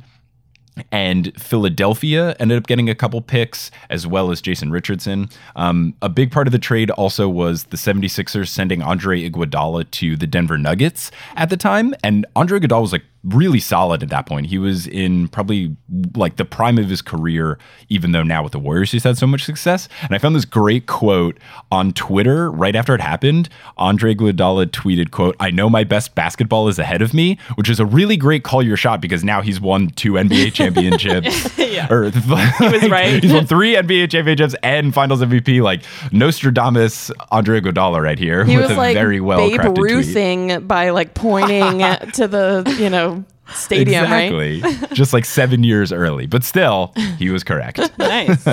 [0.91, 5.29] And Philadelphia ended up getting a couple picks as well as Jason Richardson.
[5.55, 10.15] Um, a big part of the trade also was the 76ers sending Andre Iguodala to
[10.15, 11.93] the Denver Nuggets at the time.
[12.03, 14.47] And Andre Iguodala was like really solid at that point.
[14.47, 15.75] He was in probably
[16.15, 17.57] like the prime of his career,
[17.89, 19.89] even though now with the Warriors he's had so much success.
[20.01, 21.37] And I found this great quote
[21.71, 23.49] on Twitter right after it happened.
[23.77, 27.79] Andre Iguodala tweeted, "quote I know my best basketball is ahead of me," which is
[27.79, 31.57] a really great call your shot because now he's won two NBA championships.
[31.57, 31.87] Yeah.
[31.91, 33.21] or he was right.
[33.21, 35.61] He's won three NBA championships and Finals MVP.
[35.61, 39.77] Like Nostradamus, Andre Iguodala right here He with was a like very well Babe.
[39.77, 41.79] Ruthing by like pointing
[42.13, 43.16] to the you know
[43.53, 44.33] stadium, right?
[44.33, 44.87] exactly.
[44.95, 47.79] Just like seven years early, but still, he was correct.
[47.97, 48.47] Nice.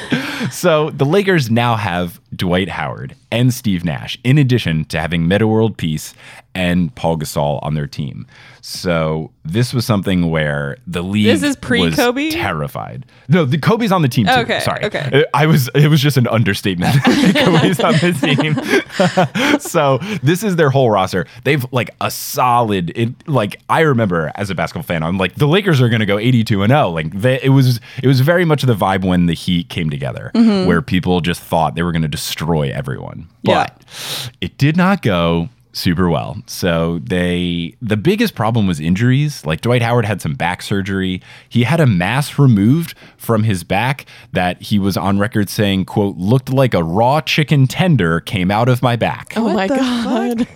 [0.50, 5.46] so the Lakers now have Dwight Howard and Steve Nash, in addition to having Metta
[5.46, 6.14] World Peace
[6.54, 8.26] and Pau Gasol on their team.
[8.60, 12.26] So this was something where the league This is pre-Kobe?
[12.26, 13.06] was terrified.
[13.28, 14.32] No, the Kobe's on the team too.
[14.32, 15.24] Okay, Sorry, okay.
[15.34, 15.68] I was.
[15.74, 16.94] It was just an understatement.
[17.04, 19.58] Kobe's on the team.
[19.60, 21.26] so this is their whole roster.
[21.44, 22.92] They've like a solid.
[22.96, 26.06] It, like I remember as a basketball fan, I'm like the Lakers are going to
[26.06, 26.90] go 82 and 0.
[26.90, 27.80] Like they, it was.
[28.02, 30.68] It was very much the vibe when the Heat came together, Mm-hmm.
[30.68, 33.28] where people just thought they were going to destroy everyone.
[33.42, 33.66] Yeah.
[33.66, 36.36] But it did not go super well.
[36.46, 39.44] So they the biggest problem was injuries.
[39.46, 41.20] Like Dwight Howard had some back surgery.
[41.48, 46.16] He had a mass removed from his back that he was on record saying, quote,
[46.16, 49.32] looked like a raw chicken tender came out of my back.
[49.36, 50.46] Oh my god!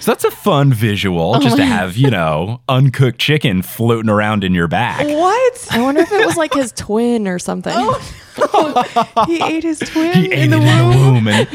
[0.00, 4.44] So that's a fun visual oh just to have, you know, uncooked chicken floating around
[4.44, 5.04] in your back.
[5.06, 5.66] what?
[5.70, 7.74] I wonder if it was like his twin or something.
[7.76, 8.16] Oh.
[9.26, 11.24] He ate his twin He in it the in womb.
[11.24, 11.48] the womb and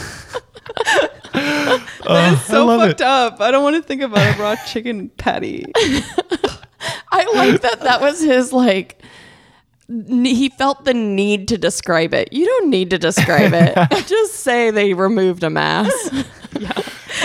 [1.32, 3.40] That is uh, so love fucked up.
[3.40, 5.64] I don't want to think about a raw chicken patty.
[5.76, 7.80] I like that.
[7.80, 9.02] That was his like.
[9.88, 12.32] He felt the need to describe it.
[12.32, 13.74] You don't need to describe it.
[14.06, 15.92] Just say they removed a mass.
[16.58, 16.72] yeah,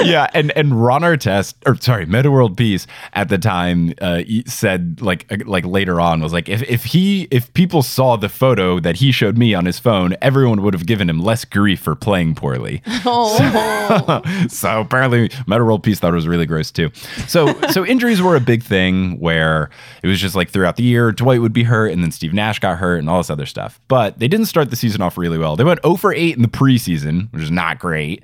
[0.04, 5.32] and and Ron Artest, or sorry, Metta World Peace at the time uh, said like
[5.32, 8.98] uh, like later on was like if if he if people saw the photo that
[8.98, 12.36] he showed me on his phone, everyone would have given him less grief for playing
[12.36, 12.82] poorly.
[13.08, 16.92] Oh, so apparently Metta World Peace thought it was really gross too.
[17.28, 19.70] So so injuries were a big thing where
[20.02, 22.60] it was just like throughout the year Dwight would be hurt and then Steve Nash
[22.60, 23.80] got hurt and all this other stuff.
[23.88, 25.56] But they didn't start the season off really well.
[25.56, 28.24] They went 0 for 8 in the preseason, which is not great.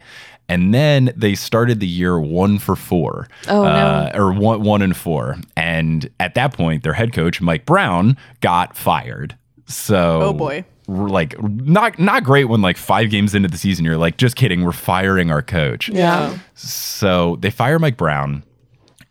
[0.52, 3.28] And then they started the year one for four.
[3.48, 3.70] Oh, no.
[3.70, 5.38] uh, Or one one and four.
[5.56, 9.36] And at that point, their head coach, Mike Brown, got fired.
[9.68, 10.66] So Oh, boy.
[10.88, 14.64] like not not great when like five games into the season you're like just kidding
[14.66, 16.38] we're firing our coach yeah.
[16.56, 18.44] so they fire mike brown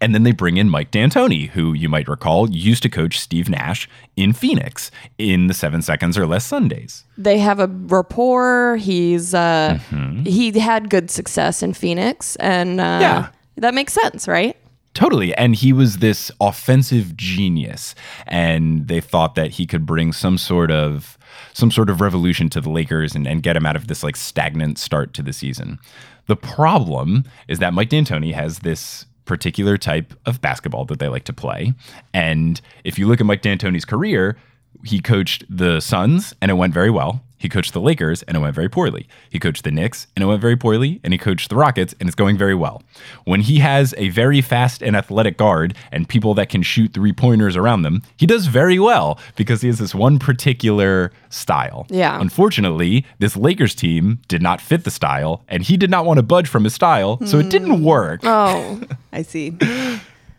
[0.00, 3.48] and then they bring in mike d'antoni who you might recall used to coach steve
[3.48, 8.76] nash in phoenix in the seven seconds or less sundays They have a rapport.
[8.76, 10.24] He's uh, Mm-hmm.
[10.24, 13.28] he had good success in Phoenix, and uh, Yeah.
[13.56, 14.56] that makes sense, right?
[14.94, 15.34] Totally.
[15.36, 17.94] And he was this offensive genius.
[18.26, 21.16] And they thought that he could bring some sort of
[21.52, 24.16] some sort of revolution to the Lakers and, and get him out of this like
[24.16, 25.78] stagnant start to the season.
[26.26, 31.24] The problem is that Mike D'Antoni has this particular type of basketball that they like
[31.24, 31.74] to play.
[32.12, 34.36] And if you look at Mike D'Antoni's career,
[34.84, 37.22] he coached the Suns and it went very well.
[37.40, 39.08] He coached the Lakers and it went very poorly.
[39.30, 41.00] He coached the Knicks and it went very poorly.
[41.02, 42.82] And he coached the Rockets and it's going very well.
[43.24, 47.12] When he has a very fast and athletic guard and people that can shoot three
[47.14, 51.86] pointers around them, he does very well because he has this one particular style.
[51.88, 52.20] Yeah.
[52.20, 56.22] Unfortunately, this Lakers team did not fit the style and he did not want to
[56.22, 57.18] budge from his style.
[57.26, 58.20] So it didn't work.
[58.22, 58.82] Oh,
[59.12, 59.56] I see.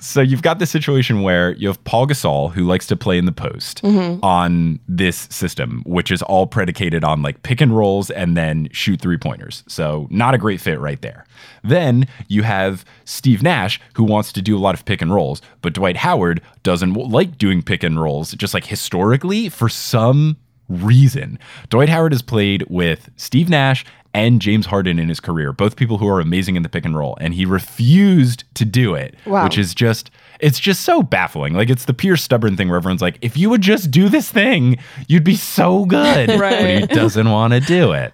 [0.02, 3.26] So you've got this situation where you have Pau Gasol who likes to play in
[3.26, 4.24] the post mm-hmm.
[4.26, 9.00] on this system, which is all predicated on like pick and rolls and then shoot
[9.00, 9.64] three pointers.
[9.68, 11.26] So not a great fit right there.
[11.64, 15.40] Then you have Steve Nash who wants to do a lot of pick and rolls,
[15.62, 18.32] but Dwight Howard doesn't like doing pick and rolls.
[18.32, 20.36] Just like historically, for some
[20.68, 21.38] reason,
[21.70, 25.98] Dwight Howard has played with Steve Nash and James Harden in his career, both people
[25.98, 29.44] who are amazing in the pick and roll, and he refused to do it, Wow.
[29.46, 31.54] which is just it's just so baffling.
[31.54, 34.30] Like it's the pure stubborn thing where everyone's like, if you would just do this
[34.32, 36.30] thing, you'd be so good.
[36.40, 36.82] Right.
[36.82, 38.14] But he doesn't want to do it.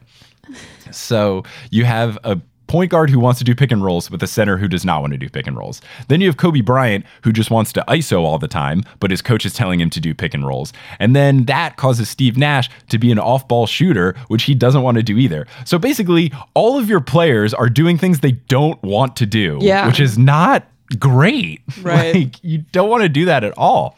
[0.92, 4.28] So you have a point guard who wants to do pick and rolls with a
[4.28, 5.82] center who does not want to do pick and rolls.
[6.08, 9.22] Then you have Kobe Bryant who just wants to ISO all the time, but his
[9.22, 10.74] coach is telling him to do pick and rolls.
[11.00, 14.98] And then that causes Steve Nash to be an off-ball shooter, which he doesn't want
[14.98, 15.48] to do either.
[15.66, 19.88] So basically, all of your players are doing things they don't want to do, Yeah.
[19.88, 20.68] which is not
[21.00, 21.62] great.
[21.82, 22.16] Right.
[22.16, 23.98] Like you don't want to do that at all.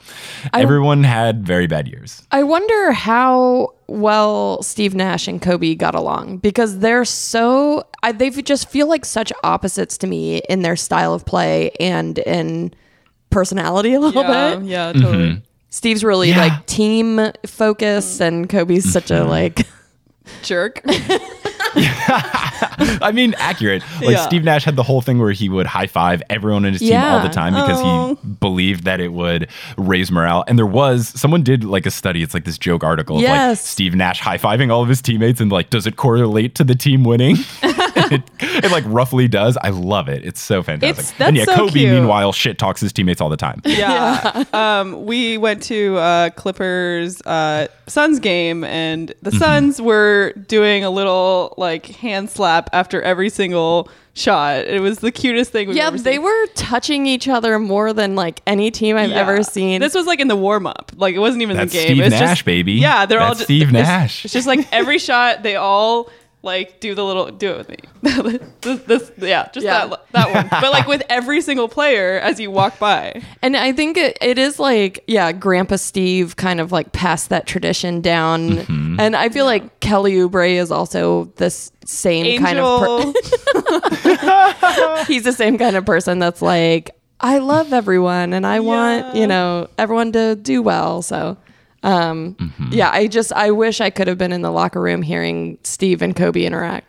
[0.53, 2.21] Everyone had very bad years.
[2.31, 8.29] I wonder how well Steve Nash and Kobe got along because they're so I, they
[8.29, 12.73] just feel like such opposites to me in their style of play and in
[13.29, 14.65] personality a little yeah, bit.
[14.65, 15.01] yeah, mm-hmm.
[15.01, 15.43] totally.
[15.69, 16.39] Steve's really Yeah.
[16.39, 19.29] like team focused, and Kobe's such a mm-hmm.
[19.29, 19.67] like.
[20.43, 20.83] Jerk.
[23.01, 23.83] I mean, accurate.
[24.01, 24.25] Like Yeah.
[24.27, 26.99] Steve Nash had the whole thing where he would high five everyone in his team
[26.99, 28.15] all the time because Oh.
[28.21, 29.47] he believed that it would
[29.77, 30.43] raise morale.
[30.47, 32.23] And there was someone did like a study.
[32.23, 35.39] It's like this joke article of like Steve Nash high fiving all of his teammates
[35.41, 37.37] and like, does it correlate to the team winning?
[37.63, 39.57] it, it like roughly does.
[39.61, 40.25] I love it.
[40.25, 41.05] It's so fantastic.
[41.15, 41.91] It's- and yeah, so Kobe cute.
[41.91, 43.61] meanwhile shit talks his teammates all the time.
[43.65, 44.43] Yeah.
[44.53, 49.37] um, we went to uh, Clippers uh, Suns game, and the Mm-hmm.
[49.39, 54.65] Suns were doing a little like hand slap after every single shot.
[54.65, 55.67] It was the cutest thing.
[55.67, 56.23] We've Yeah, ever they seen.
[56.23, 59.17] were touching each other more than like any team I've Yeah.
[59.17, 59.79] ever seen.
[59.81, 60.91] This was like in the warm up.
[60.95, 61.87] Like it wasn't even That's the game.
[61.87, 62.73] Steve It was Nash, just, baby.
[62.73, 64.25] Yeah, they're all just Steve it's- Nash.
[64.25, 66.09] It's just like every shot they all
[66.41, 68.39] like do the little do it with me.
[68.61, 69.87] this, this yeah, just Yeah.
[69.87, 70.47] that that one.
[70.61, 73.21] But like with every single player as you walk by.
[73.41, 77.45] And I think it, it is like, yeah, Grandpa Steve kind of like passed that
[77.45, 78.51] tradition down.
[78.51, 78.99] Mm-hmm.
[78.99, 85.33] And I feel like Kelly Oubre is also this same kind of per- he's the
[85.33, 90.13] same kind of person that's like, I love everyone and I want, you know, everyone
[90.13, 91.01] to do well.
[91.01, 91.35] So
[91.83, 92.69] um Mm-hmm.
[92.73, 96.01] yeah, I just I wish I could have been in the locker room hearing Steve
[96.01, 96.85] and Kobe interact.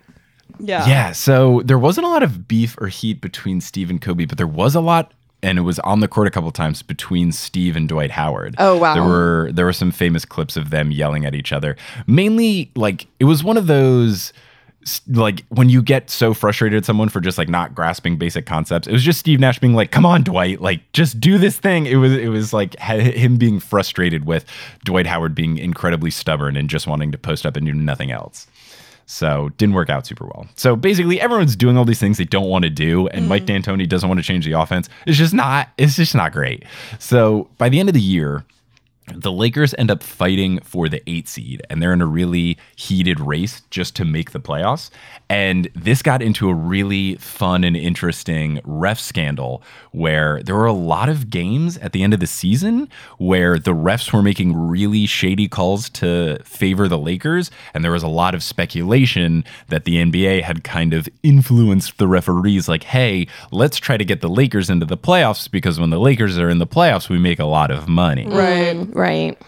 [0.58, 0.86] yeah.
[0.86, 4.36] Yeah, so there wasn't a lot of beef or heat between Steve and Kobe, but
[4.38, 5.12] there was a lot
[5.42, 8.54] and it was on the court a couple times between Steve and Dwight Howard.
[8.58, 8.92] Oh, wow.
[8.92, 11.76] There were there were some famous clips of them yelling at each other.
[12.06, 14.32] Mainly like it was one of those s-
[15.08, 18.88] like when you get so frustrated at someone for just like not grasping basic concepts.
[18.88, 21.86] It was just Steve Nash being like, "Come on, Dwight, like just do this thing."
[21.86, 24.44] It was it was like him being frustrated with
[24.84, 28.46] Dwight Howard being incredibly stubborn and just wanting to post up and do nothing else.
[29.04, 30.46] So didn't work out super well.
[30.54, 33.60] So basically everyone's doing all these things they don't want to do and Mike mm.
[33.60, 34.88] D'Antoni doesn't want to change the offense.
[35.04, 36.64] It's just not it's just not great.
[37.00, 38.44] So by the end of the year,
[39.14, 43.20] the Lakers end up fighting for the eight seed, and they're in a really heated
[43.20, 44.90] race just to make the playoffs.
[45.28, 50.72] And this got into a really fun and interesting ref scandal where there were a
[50.72, 52.88] lot of games at the end of the season
[53.18, 57.50] where the refs were making really shady calls to favor the Lakers.
[57.74, 62.08] And there was a lot of speculation that the NBA had kind of influenced the
[62.08, 66.00] referees, like, hey, let's try to get the Lakers into the playoffs because when the
[66.00, 68.76] Lakers are in the playoffs, we make a lot of money Right.
[68.76, 69.38] Mm, Right.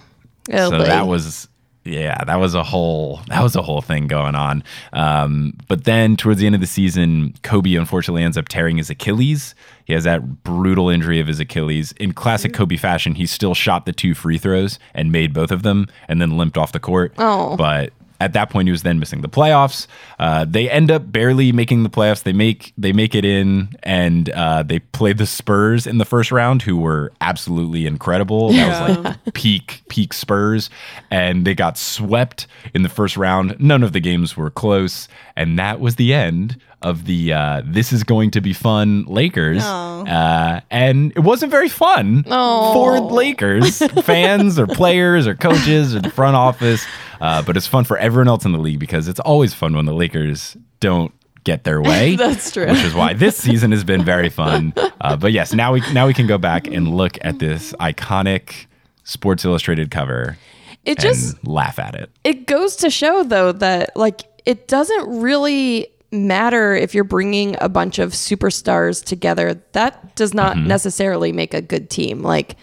[0.50, 1.48] Oh, so that was
[1.84, 4.64] yeah that was a whole that was a whole thing going on.
[4.92, 8.88] Um, but then towards the end of the season kobe unfortunately ends up tearing his
[8.90, 9.54] achilles.
[9.84, 11.92] He has that brutal injury of his achilles.
[11.92, 15.62] In classic kobe fashion he still shot the two free throws and made both of
[15.62, 17.12] them and then limped off the court.
[17.18, 17.56] Oh.
[17.56, 17.92] but
[18.22, 19.86] at that point he was then missing the playoffs.
[20.18, 22.22] Uh, they end up barely making the playoffs.
[22.22, 26.30] They make they make it in and uh, they play the spurs in the first
[26.30, 28.52] round who were absolutely incredible.
[28.52, 30.70] That was like peak peak spurs.
[31.10, 33.56] And they got swept in the first round.
[33.58, 35.08] None of the games were close.
[35.36, 39.62] And that was the end of the uh, this is going to be fun lakers.
[40.08, 42.24] Uh, and it wasn't very fun
[42.72, 46.84] for lakers fans or players or coaches or the front office
[47.22, 49.86] uh, but it's fun for everyone else in the league because it's always fun when
[49.86, 51.12] the lakers don't
[51.44, 52.66] get their way That's true.
[52.68, 54.74] which is why this season has been very fun.
[55.04, 58.66] Uh, but yes, now we now we can go back and look at this iconic
[59.02, 60.38] Sports Illustrated cover
[60.84, 62.08] It and just laugh at it.
[62.22, 67.68] it goes to show though that like it doesn't really matter if you're bringing a
[67.68, 70.68] bunch of superstars together that does not Mm-hmm.
[70.68, 72.54] necessarily make a good team like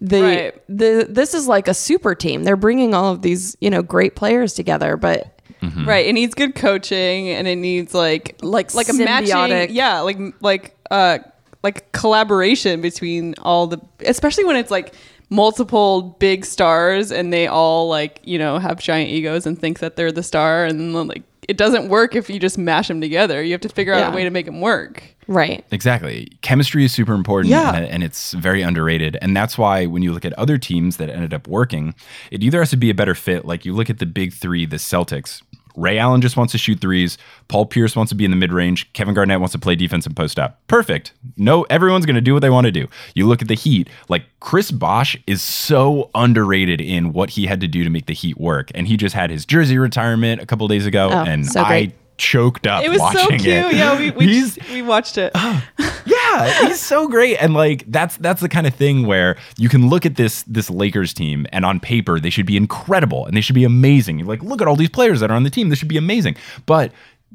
[0.00, 0.62] the Right.
[0.68, 4.16] the this is like a super team they're bringing all of these you know great
[4.16, 5.86] players together but Mm-hmm.
[5.86, 6.06] Right.
[6.06, 10.16] It needs good coaching and it needs like Like like a symbiotic- matching yeah, like
[10.40, 11.18] like uh
[11.62, 14.94] like collaboration between all the especially when it's like
[15.28, 19.96] multiple big stars and they all like, you know, have giant egos and think that
[19.96, 23.42] they're the star and then like it doesn't work if you just mash them together.
[23.42, 24.12] You have to figure out Yeah.
[24.12, 25.02] a way to make them work.
[25.30, 26.28] Right Exactly.
[26.42, 27.72] Chemistry is super important Yeah.
[27.74, 29.16] and, and it's very underrated.
[29.22, 31.94] And that's why when you look at other teams that ended up working,
[32.32, 33.44] it either has to be a better fit.
[33.44, 35.40] Like you look at the big three, the Celtics.
[35.76, 37.16] Ray Allen just wants to shoot threes.
[37.46, 38.92] Paul Pierce wants to be in the mid range.
[38.92, 40.58] Kevin Garnett wants to play defense and post up.
[40.66, 41.12] Perfect.
[41.36, 42.88] No, everyone's going to do what they want to do.
[43.14, 47.60] You look at the Heat, like Chris Bosh is so underrated in what he had
[47.60, 48.72] to do to make the Heat work.
[48.74, 51.08] And he just had his jersey retirement a couple days ago.
[51.12, 51.92] Oh, and so I great.
[52.20, 53.46] Choked up It was so cute.
[53.46, 53.74] it.
[53.74, 55.32] Yeah, we we, He's- we watched it.
[56.06, 59.88] yeah, he's so great, and like that's that's the kind of thing where you can
[59.88, 63.40] look at this this Lakers team, and on paper they should be incredible and they
[63.40, 64.18] should be amazing.
[64.18, 65.96] You're like, look at all these players that are on the team; This should be
[65.96, 66.36] amazing.
[66.66, 66.92] But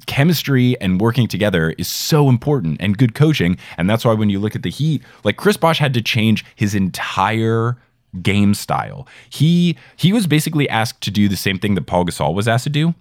[0.08, 3.58] chemistry and working together is so important and good coaching.
[3.78, 6.44] And that's why when you look at the Heat, like Chris Bosh had to change
[6.56, 7.78] his entire
[8.22, 9.08] game style.
[9.30, 12.66] He he was basically asked to do the same thing that Pau Gasol was asked
[12.66, 12.94] to do.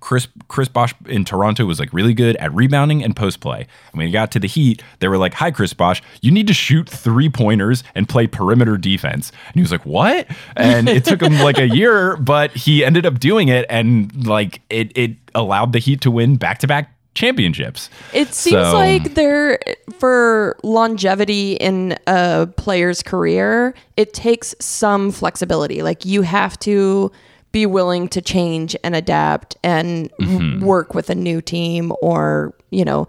[0.00, 3.60] Chris Chris Bosh in Toronto was like really good at rebounding and post play.
[3.92, 6.46] And when he got to the Heat, they were like, "Hi, Chris Bosh, you need
[6.46, 10.26] to shoot three pointers and play perimeter defense." And he was like, "What?"
[10.56, 14.60] And it took him like a year, but he ended up doing it, and like
[14.70, 17.90] it it allowed the Heat to win back to back championships.
[18.12, 19.58] It seems So- like there
[19.98, 25.82] for longevity in a player's career, it takes some flexibility.
[25.82, 27.12] Like you have to
[27.54, 30.64] be willing to change and adapt and Mm-hmm.
[30.64, 33.06] work with a new team or, you know,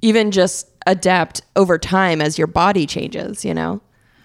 [0.00, 3.80] even just adapt over time as your body changes, you know.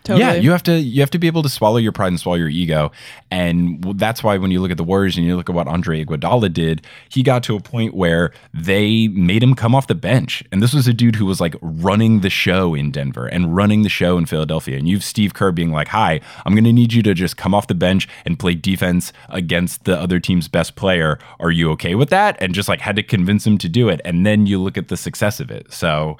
[0.06, 0.20] Totally.
[0.24, 2.38] Yeah, you have to you have to be able to swallow your pride and swallow
[2.38, 2.92] your ego,
[3.32, 6.06] and that's why when you look at the Warriors and you look at what Andre
[6.06, 10.44] Iguodala did, he got to a point where they made him come off the bench,
[10.52, 13.82] and this was a dude who was like running the show in Denver and running
[13.82, 16.94] the show in Philadelphia, and you've Steve Kerr being like, "Hi, I'm going to need
[16.94, 20.76] you to just come off the bench and play defense against the other team's best
[20.76, 21.18] player.
[21.40, 24.02] Are you okay with that?" And just like had to convince him to do it,
[24.06, 25.74] and then you look at the success of it.
[25.74, 26.18] So.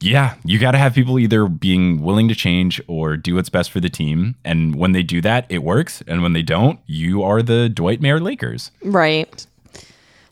[0.00, 3.70] Yeah, you got to have people either being willing to change or do what's best
[3.70, 4.34] for the team.
[4.44, 6.02] And when they do that, it works.
[6.06, 8.70] And when they don't, you are the Dwightmare Lakers.
[8.82, 9.46] Right.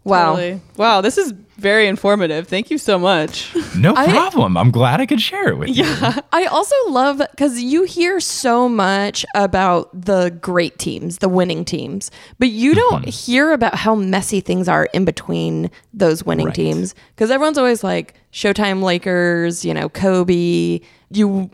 [0.05, 0.37] Wow.
[0.37, 0.61] Totally.
[0.77, 2.47] Wow, this is very informative.
[2.49, 3.55] Thank you so much.
[3.77, 4.57] No problem.
[4.57, 5.85] I'm glad I could share it with you.
[5.85, 6.19] Yeah.
[6.33, 12.11] I also love because you hear so much about the great teams, the winning teams,
[12.39, 13.11] but you don't Mm-hmm.
[13.33, 16.55] hear about how messy things are in between those winning Right.
[16.55, 16.95] teams.
[17.15, 20.81] Because everyone's always like Showtime Lakers, you know, Kobe.
[21.11, 21.51] You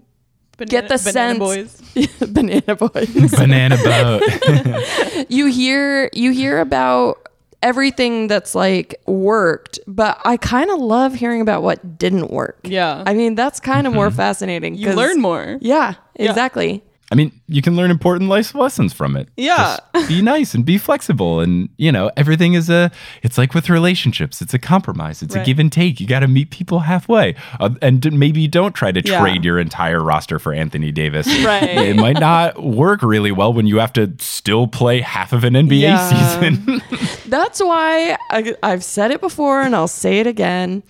[0.59, 2.17] get the Banana sense Boys.
[2.33, 3.31] banana boys.
[3.31, 5.27] Banana boat.
[5.31, 7.27] you hear you hear about
[7.63, 12.59] everything that's like worked, but I kind of love hearing about what didn't work.
[12.65, 13.03] Yeah.
[13.07, 13.97] I mean that's kind of Mm-hmm.
[13.97, 14.75] more fascinating.
[14.75, 15.59] You learn more.
[15.61, 16.83] Yeah, exactly.
[17.13, 19.29] I mean, you can learn important life lessons from it.
[19.37, 19.79] Yeah.
[19.95, 21.41] Just be nice and be flexible.
[21.41, 22.93] And, you know, everything is a,
[23.25, 25.99] it's like with relationships, it's a compromise, it's a give and take.
[26.01, 27.35] You got to meet people halfway.
[27.59, 29.21] Uh, and maybe you don't try to Yeah.
[29.21, 31.27] trade your entire roster for Anthony Davis.
[31.45, 31.65] Right.
[31.65, 35.55] It might not work really well when you have to still play half of an
[35.55, 36.39] NBA Yeah.
[36.39, 36.81] season.
[37.27, 40.83] That's why I, I've said it before and I'll say it again.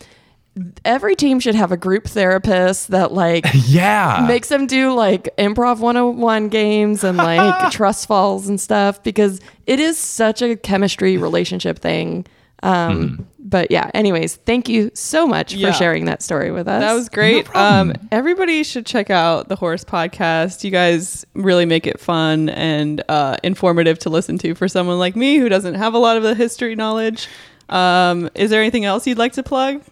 [0.85, 4.25] Every team should have a group therapist that like yeah.
[4.27, 9.81] makes them do like improv 101 games and like trust falls and stuff because it
[9.81, 12.27] is such a chemistry relationship thing.
[12.63, 15.73] Um, But yeah, anyways, thank you so much Yeah.
[15.73, 16.83] for sharing that story with us.
[16.83, 17.49] That was great.
[17.57, 20.63] um, everybody should check out the Horse Podcast.
[20.63, 25.17] You guys really make it fun and uh, informative to listen to for someone like
[25.17, 27.29] me who doesn't have a lot of the history knowledge.
[27.71, 29.83] Um, is there anything else you'd like to plug?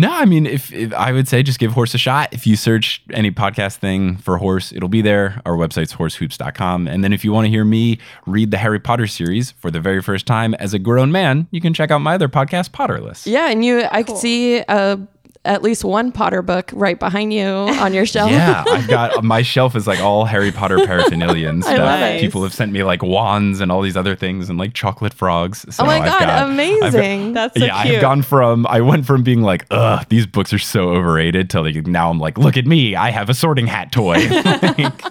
[0.00, 2.30] No, I mean, if, if I would say just give horse a shot.
[2.32, 5.42] If you search any podcast thing for horse, it'll be there.
[5.44, 6.88] Our website's horsehoops.com.
[6.88, 9.78] And then if you want to hear me read the Harry Potter series for the
[9.78, 13.26] very first time as a grown man, you can check out my other podcast, Potterless.
[13.26, 14.96] yeah, and you, I could see uh,
[15.44, 18.30] at least one Potter book right behind you on your shelf.
[18.30, 21.78] Yeah, I've got my shelf is like all Harry Potter paraphernalia and stuff.
[21.78, 22.20] love it.
[22.20, 25.64] People have sent me like wands and all these other things and like chocolate frogs.
[25.74, 27.32] So Oh my I've god, got- I've- amazing!
[27.32, 27.94] That's so yeah, cute.
[27.96, 31.62] I've gone from I went from being like, ugh, these books are so overrated to
[31.62, 35.04] like now I'm like, look at me, I have a sorting hat toy, like,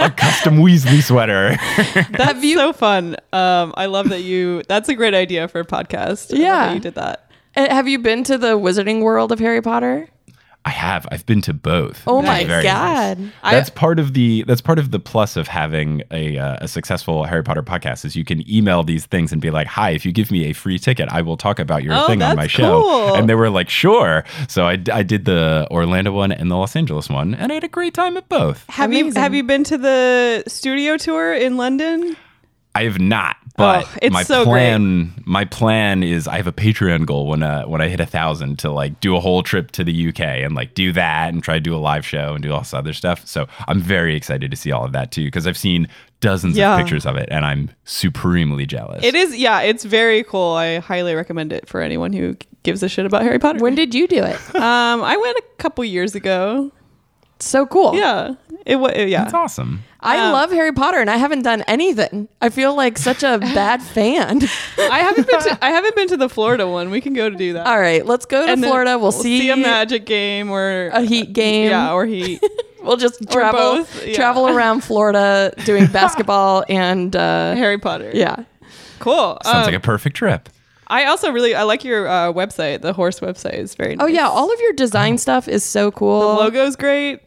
[0.00, 1.56] a custom Weasley sweater.
[2.12, 3.16] That's so fun.
[3.32, 4.62] Um, I love that you.
[4.68, 6.30] That's a great idea for a podcast.
[6.32, 6.66] I love Yeah.
[6.68, 7.25] that you did that.
[7.56, 10.08] Uh, Have you been to the Wizarding World of Harry Potter?
[10.64, 11.06] I have.
[11.12, 12.02] I've been to both.
[12.08, 13.18] Oh my very god!
[13.20, 13.30] nice.
[13.44, 17.22] That's part of the that's part of the plus of having a uh, a successful
[17.22, 20.10] Harry Potter podcast is you can email these things and be like, "Hi, if you
[20.10, 22.82] give me a free ticket, I will talk about your Oh, thing on my show."
[22.82, 23.14] cool.
[23.14, 26.74] And they were like, "Sure." So I, I did the Orlando one and the Los
[26.74, 28.64] Angeles one, and I had a great time at both.
[28.68, 32.16] Have you have you been to the studio tour in London?
[32.76, 36.52] I have not, but Oh, it's my so plan my plan is I have a
[36.52, 39.70] Patreon goal when uh when I hit a thousand to like do a whole trip
[39.72, 42.42] to the UK and like do that and try to do a live show and
[42.42, 43.26] do all this other stuff.
[43.26, 45.88] So I'm very excited to see all of that too because I've seen
[46.20, 46.74] dozens Yeah.
[46.74, 49.04] of pictures of it and I'm supremely jealous.
[49.04, 50.52] It is, yeah, it's very cool.
[50.54, 53.58] I highly recommend it for anyone who gives a shit about Harry Potter.
[53.60, 54.54] When did you do it?
[54.56, 56.70] um, I went a couple years ago.
[57.38, 57.94] So cool.
[57.94, 58.34] Yeah,
[58.64, 58.92] it was.
[58.96, 59.82] Yeah, It's awesome.
[60.00, 62.28] I Um, love Harry Potter and I haven't done anything.
[62.40, 64.40] I feel like such a bad fan.
[64.78, 65.58] I haven't been to.
[65.64, 66.90] I haven't been to the Florida one.
[66.90, 67.66] We can go to do that.
[67.66, 68.98] All right, let's go to And Florida.
[68.98, 71.70] We'll, see, a magic game or a Heat game.
[71.70, 72.40] Yeah, or heat.
[72.82, 74.14] We'll just travel both, yeah.
[74.14, 78.12] travel around Florida doing basketball and uh, Harry Potter.
[78.14, 78.44] yeah.
[79.00, 79.38] cool.
[79.42, 80.48] Sounds Um, like a perfect trip.
[80.86, 82.82] I also really I like your uh, website.
[82.82, 83.96] The horse website is very.
[83.96, 84.04] Nice.
[84.04, 84.14] Oh nice.
[84.14, 86.20] yeah, all of your design stuff is so cool.
[86.36, 87.22] the logo's great.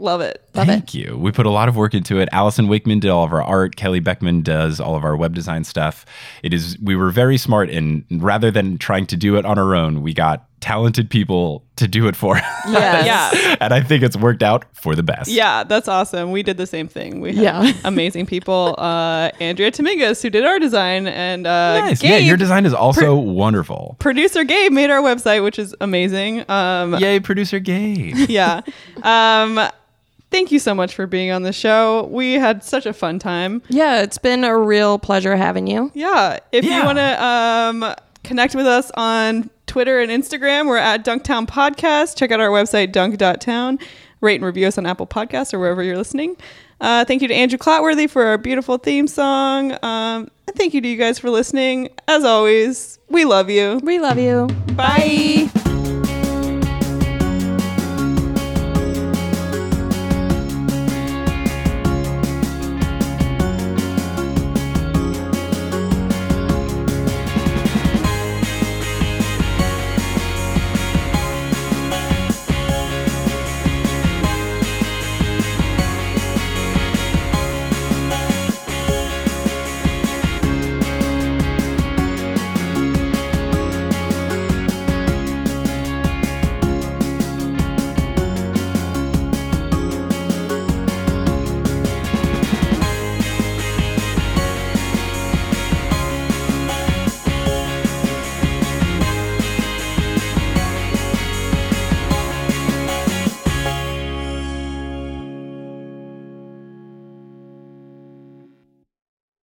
[0.00, 0.42] Love it.
[0.54, 0.72] Love it.
[0.72, 1.16] Thank you.
[1.18, 2.28] We put a lot of work into it.
[2.32, 3.76] Allison Wakeman did all of our art.
[3.76, 6.04] Kelly Beckman does all of our web design stuff.
[6.42, 9.74] It is we were very smart and rather than trying to do it on our
[9.74, 12.44] own, we got talented people to do it for us.
[12.68, 13.06] Yes.
[13.34, 13.56] Yeah.
[13.60, 15.30] and I think it's worked out for the best.
[15.30, 16.32] Yeah, that's awesome.
[16.32, 17.20] We did the same thing.
[17.20, 17.72] We had Yeah.
[17.84, 18.74] amazing people.
[18.78, 22.02] Uh, Andrea Tomingus, who did our design, and uh, Nice.
[22.02, 23.96] Gabe, yeah, your design is also wonderful.
[24.00, 26.44] producer Gabe made our website, which is amazing.
[26.50, 28.14] Um, Yay, producer Gabe.
[28.28, 28.60] yeah.
[29.02, 29.60] Um,
[30.30, 32.06] thank you so much for being on the show.
[32.10, 33.62] We had such a fun time.
[33.68, 35.90] Yeah, it's been a real pleasure having you.
[35.94, 36.38] Yeah.
[36.52, 41.46] If you want to um, connect with us on Twitter and Instagram, we're at Dunktown
[41.46, 42.16] Podcast.
[42.16, 43.78] Check out our website, dunk.town.
[44.20, 46.36] Rate and review us on Apple Podcasts or wherever you're listening.
[46.80, 49.72] Uh, thank you to Andrew Clotworthy for our beautiful theme song.
[49.82, 51.90] Um, and thank you to you guys for listening.
[52.08, 53.80] As always, we love you.
[53.82, 54.46] We love you.
[54.74, 55.50] Bye.